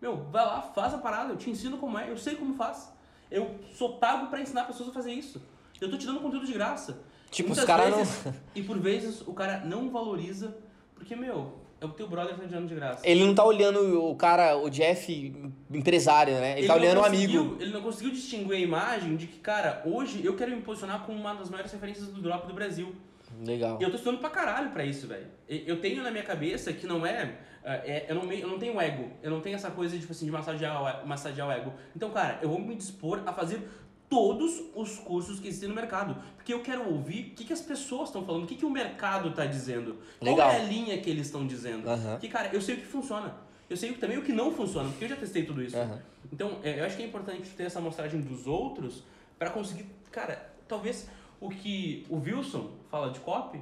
[0.00, 2.92] Meu, vai lá, faz a parada, eu te ensino como é, eu sei como faz.
[3.30, 5.40] Eu sou pago pra ensinar pessoas a fazer isso.
[5.80, 7.00] Eu tô te dando conteúdo de graça.
[7.30, 10.56] Tipo, os Muitas caras não- E por vezes o cara não valoriza,
[10.94, 13.00] porque, meu, é o teu brother tá te dando de graça.
[13.08, 15.34] Ele não tá olhando o cara, o Jeff
[15.70, 16.58] empresário, né?
[16.58, 17.56] Ele, tá não olhando o amigo.
[17.58, 21.18] Ele não conseguiu distinguir a imagem de que, cara, hoje eu quero me posicionar como
[21.18, 22.94] uma das maiores referências do drop do Brasil.
[23.42, 23.78] Legal.
[23.80, 25.26] E eu tô estudando pra caralho pra isso, velho.
[25.48, 27.38] Eu tenho na minha cabeça que não é.
[27.64, 29.10] é, eu, não eu não tenho ego.
[29.22, 31.72] Eu não tenho essa coisa tipo assim, de massagear massagear o ego.
[31.96, 33.66] Então, cara, eu vou me dispor a fazer
[34.10, 36.20] todos os cursos que existem no mercado.
[36.36, 38.70] Porque eu quero ouvir o que, que as pessoas estão falando, o que, que o
[38.70, 39.96] mercado tá dizendo.
[40.20, 40.48] Legal.
[40.48, 41.88] Qual é a linha que eles estão dizendo.
[41.88, 42.18] Aham.
[42.18, 43.34] Que, cara, eu sei o que funciona.
[43.70, 45.76] Eu sei também o que não funciona, porque eu já testei tudo isso.
[45.76, 46.02] Aham.
[46.32, 49.04] Então, é, eu acho que é importante ter essa amostragem dos outros
[49.38, 51.08] pra conseguir, cara, talvez
[51.40, 53.60] o que o Wilson fala de copy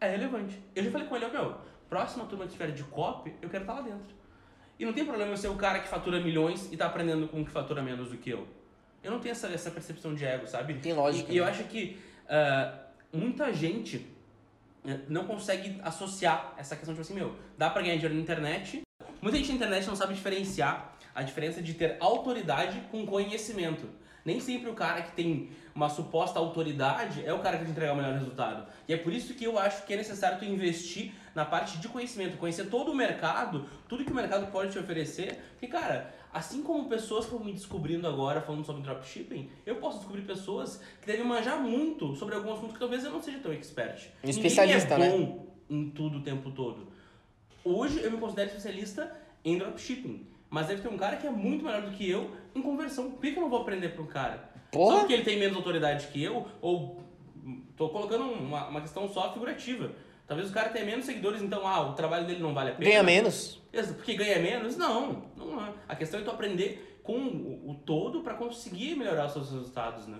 [0.00, 0.60] é relevante.
[0.74, 1.56] Eu já falei com ele, ó, meu,
[1.88, 4.14] próxima turma que tiver de copy, eu quero estar lá dentro.
[4.78, 7.40] E não tem problema eu ser o cara que fatura milhões e tá aprendendo com
[7.40, 8.46] o que fatura menos do que eu.
[9.02, 10.74] Eu não tenho essa, essa percepção de ego, sabe?
[10.74, 11.50] Tem lógica, E, eu né?
[11.50, 12.78] acho que ah,
[13.12, 14.06] muita gente
[14.86, 18.20] eh, não consegue associar essa questão de tipo assim, meu, dá pra ganhar dinheiro na
[18.20, 18.82] internet.
[19.22, 23.88] Muita gente na internet não sabe diferenciar a diferença de ter autoridade com conhecimento.
[24.24, 27.70] Nem sempre o cara que tem uma suposta autoridade é o cara que vai te
[27.70, 28.66] entregar o melhor resultado.
[28.88, 31.86] E é por isso que eu acho que é necessário tu investir na parte de
[31.88, 35.38] conhecimento, conhecer todo o mercado, tudo que o mercado pode te oferecer.
[35.52, 39.98] Porque, cara, assim como pessoas que estão me descobrindo agora falando sobre dropshipping, eu posso
[39.98, 43.52] descobrir pessoas que devem manjar muito sobre algum assunto que talvez eu não seja tão
[43.52, 44.08] expert.
[44.24, 45.26] Um especialista, Ninguém é né?
[45.26, 46.88] bom em tudo o tempo todo.
[47.64, 50.26] Hoje eu me considero especialista em dropshipping.
[50.48, 53.10] Mas deve ter um cara que é muito melhor do que eu em conversão.
[53.10, 54.50] Por que que eu não vou aprender para um cara?
[54.70, 54.92] Porra!
[54.92, 57.02] Só porque ele tem menos autoridade que eu, ou
[57.76, 59.92] tô colocando uma, uma questão só figurativa.
[60.26, 62.90] Talvez o cara tenha menos seguidores, então, ah, o trabalho dele não vale a pena.
[62.90, 63.60] Ganha menos.
[63.82, 64.76] Porque ganha menos?
[64.76, 65.72] Não, não é.
[65.88, 70.18] A questão é tu aprender com o, todo para conseguir melhorar os seus resultados, né?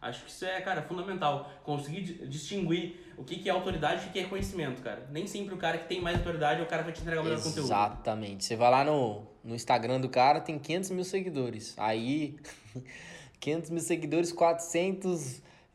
[0.00, 1.50] Acho que isso é, cara, fundamental.
[1.62, 5.06] Conseguir distinguir o que, que é autoridade e o que é conhecimento, cara.
[5.10, 7.20] Nem sempre o cara que tem mais autoridade é o cara que vai te entregar
[7.20, 7.68] o melhor Exatamente.
[7.68, 7.82] conteúdo.
[7.82, 8.44] Exatamente.
[8.44, 11.74] Você vai lá no, no Instagram do cara, tem 500 mil seguidores.
[11.76, 12.36] Aí,
[13.40, 14.32] 500 mil seguidores,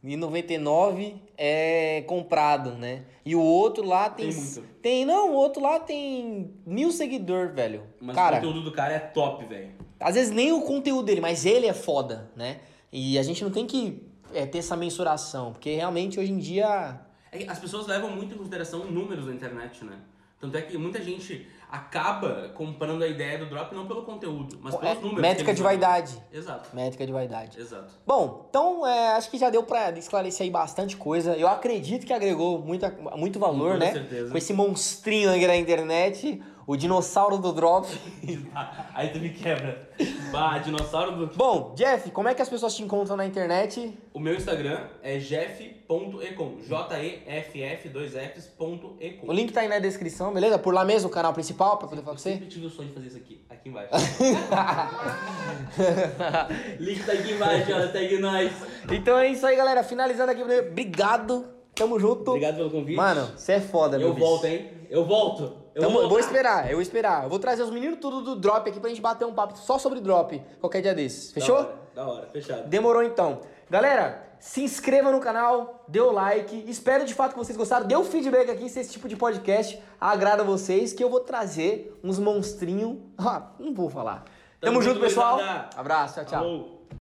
[0.06, 3.04] 499 é comprado, né?
[3.26, 4.30] E o outro lá tem.
[4.30, 4.62] Tem muito.
[4.82, 7.84] Tem, não, o outro lá tem mil seguidores, velho.
[8.00, 9.72] Mas cara, o conteúdo do cara é top, velho.
[10.00, 12.60] às vezes nem o conteúdo dele, mas ele é foda, né?
[12.92, 17.02] E a gente não tem que é, ter essa mensuração, porque realmente hoje em dia.
[17.32, 19.98] É as pessoas levam muito em consideração números na internet, né?
[20.40, 24.74] Tanto é que muita gente acaba comprando a ideia do drop não pelo conteúdo, mas
[24.76, 25.16] É, pelos números.
[25.16, 26.24] que métrica de vaidade.
[26.32, 27.60] Exato, Métrica de vaidade.
[27.60, 27.94] exato.
[28.06, 31.36] Bom, então é, acho que já deu pra esclarecer aí bastante coisa.
[31.36, 33.92] Eu acredito que agregou muita, muito valor, Com né?
[33.92, 34.32] certeza.
[34.32, 37.88] Com esse monstrinho aqui na internet, o dinossauro do drop.
[38.94, 39.90] Aí tu me quebra.
[40.32, 41.28] Bah, dinossauro do.
[41.36, 43.98] Bom, Jeff, como é que as pessoas te encontram na internet?
[44.14, 46.58] O meu Instagram é jeff.ecom.
[46.68, 49.32] J-E-F-F, dois Fs, ponto O ecom.
[49.32, 50.58] link tá aí na descrição, beleza?
[50.58, 52.32] Por lá mesmo, o canal principal, pra poder falar com você.
[52.34, 53.92] sempre tive o sonho de fazer isso aqui, aqui embaixo.
[56.80, 58.52] Link tá aqui embaixo, ó, segue nós.
[58.92, 59.84] Então é isso aí, galera.
[59.84, 61.46] Finalizando aqui, obrigado.
[61.76, 62.32] Tamo junto.
[62.32, 62.96] Obrigado pelo convite.
[62.96, 64.26] Mano, você é foda, meu eu bicho.
[64.26, 64.70] volto, hein?
[64.90, 65.65] Eu volto.
[65.76, 67.24] Eu Tamo- vou eu vou esperar, eu vou esperar.
[67.26, 69.78] Eu vou trazer os meninos tudo do drop aqui pra gente bater um papo só
[69.78, 71.32] sobre drop qualquer dia desses.
[71.34, 71.56] Fechou?
[71.58, 72.68] Da hora, da hora, fechado.
[72.70, 73.42] Demorou então.
[73.70, 76.64] Galera, se inscreva no canal, dê o like.
[76.70, 77.86] Espero de fato que vocês gostaram.
[77.86, 82.00] Dê um feedback aqui se esse tipo de podcast agrada vocês, que eu vou trazer
[82.04, 82.98] uns monstrinhos.
[83.18, 84.24] Ah, não vou falar.
[84.62, 85.40] Tamo, Tamo junto, junto, pessoal.
[85.76, 86.75] Abraço, tchau, tchau.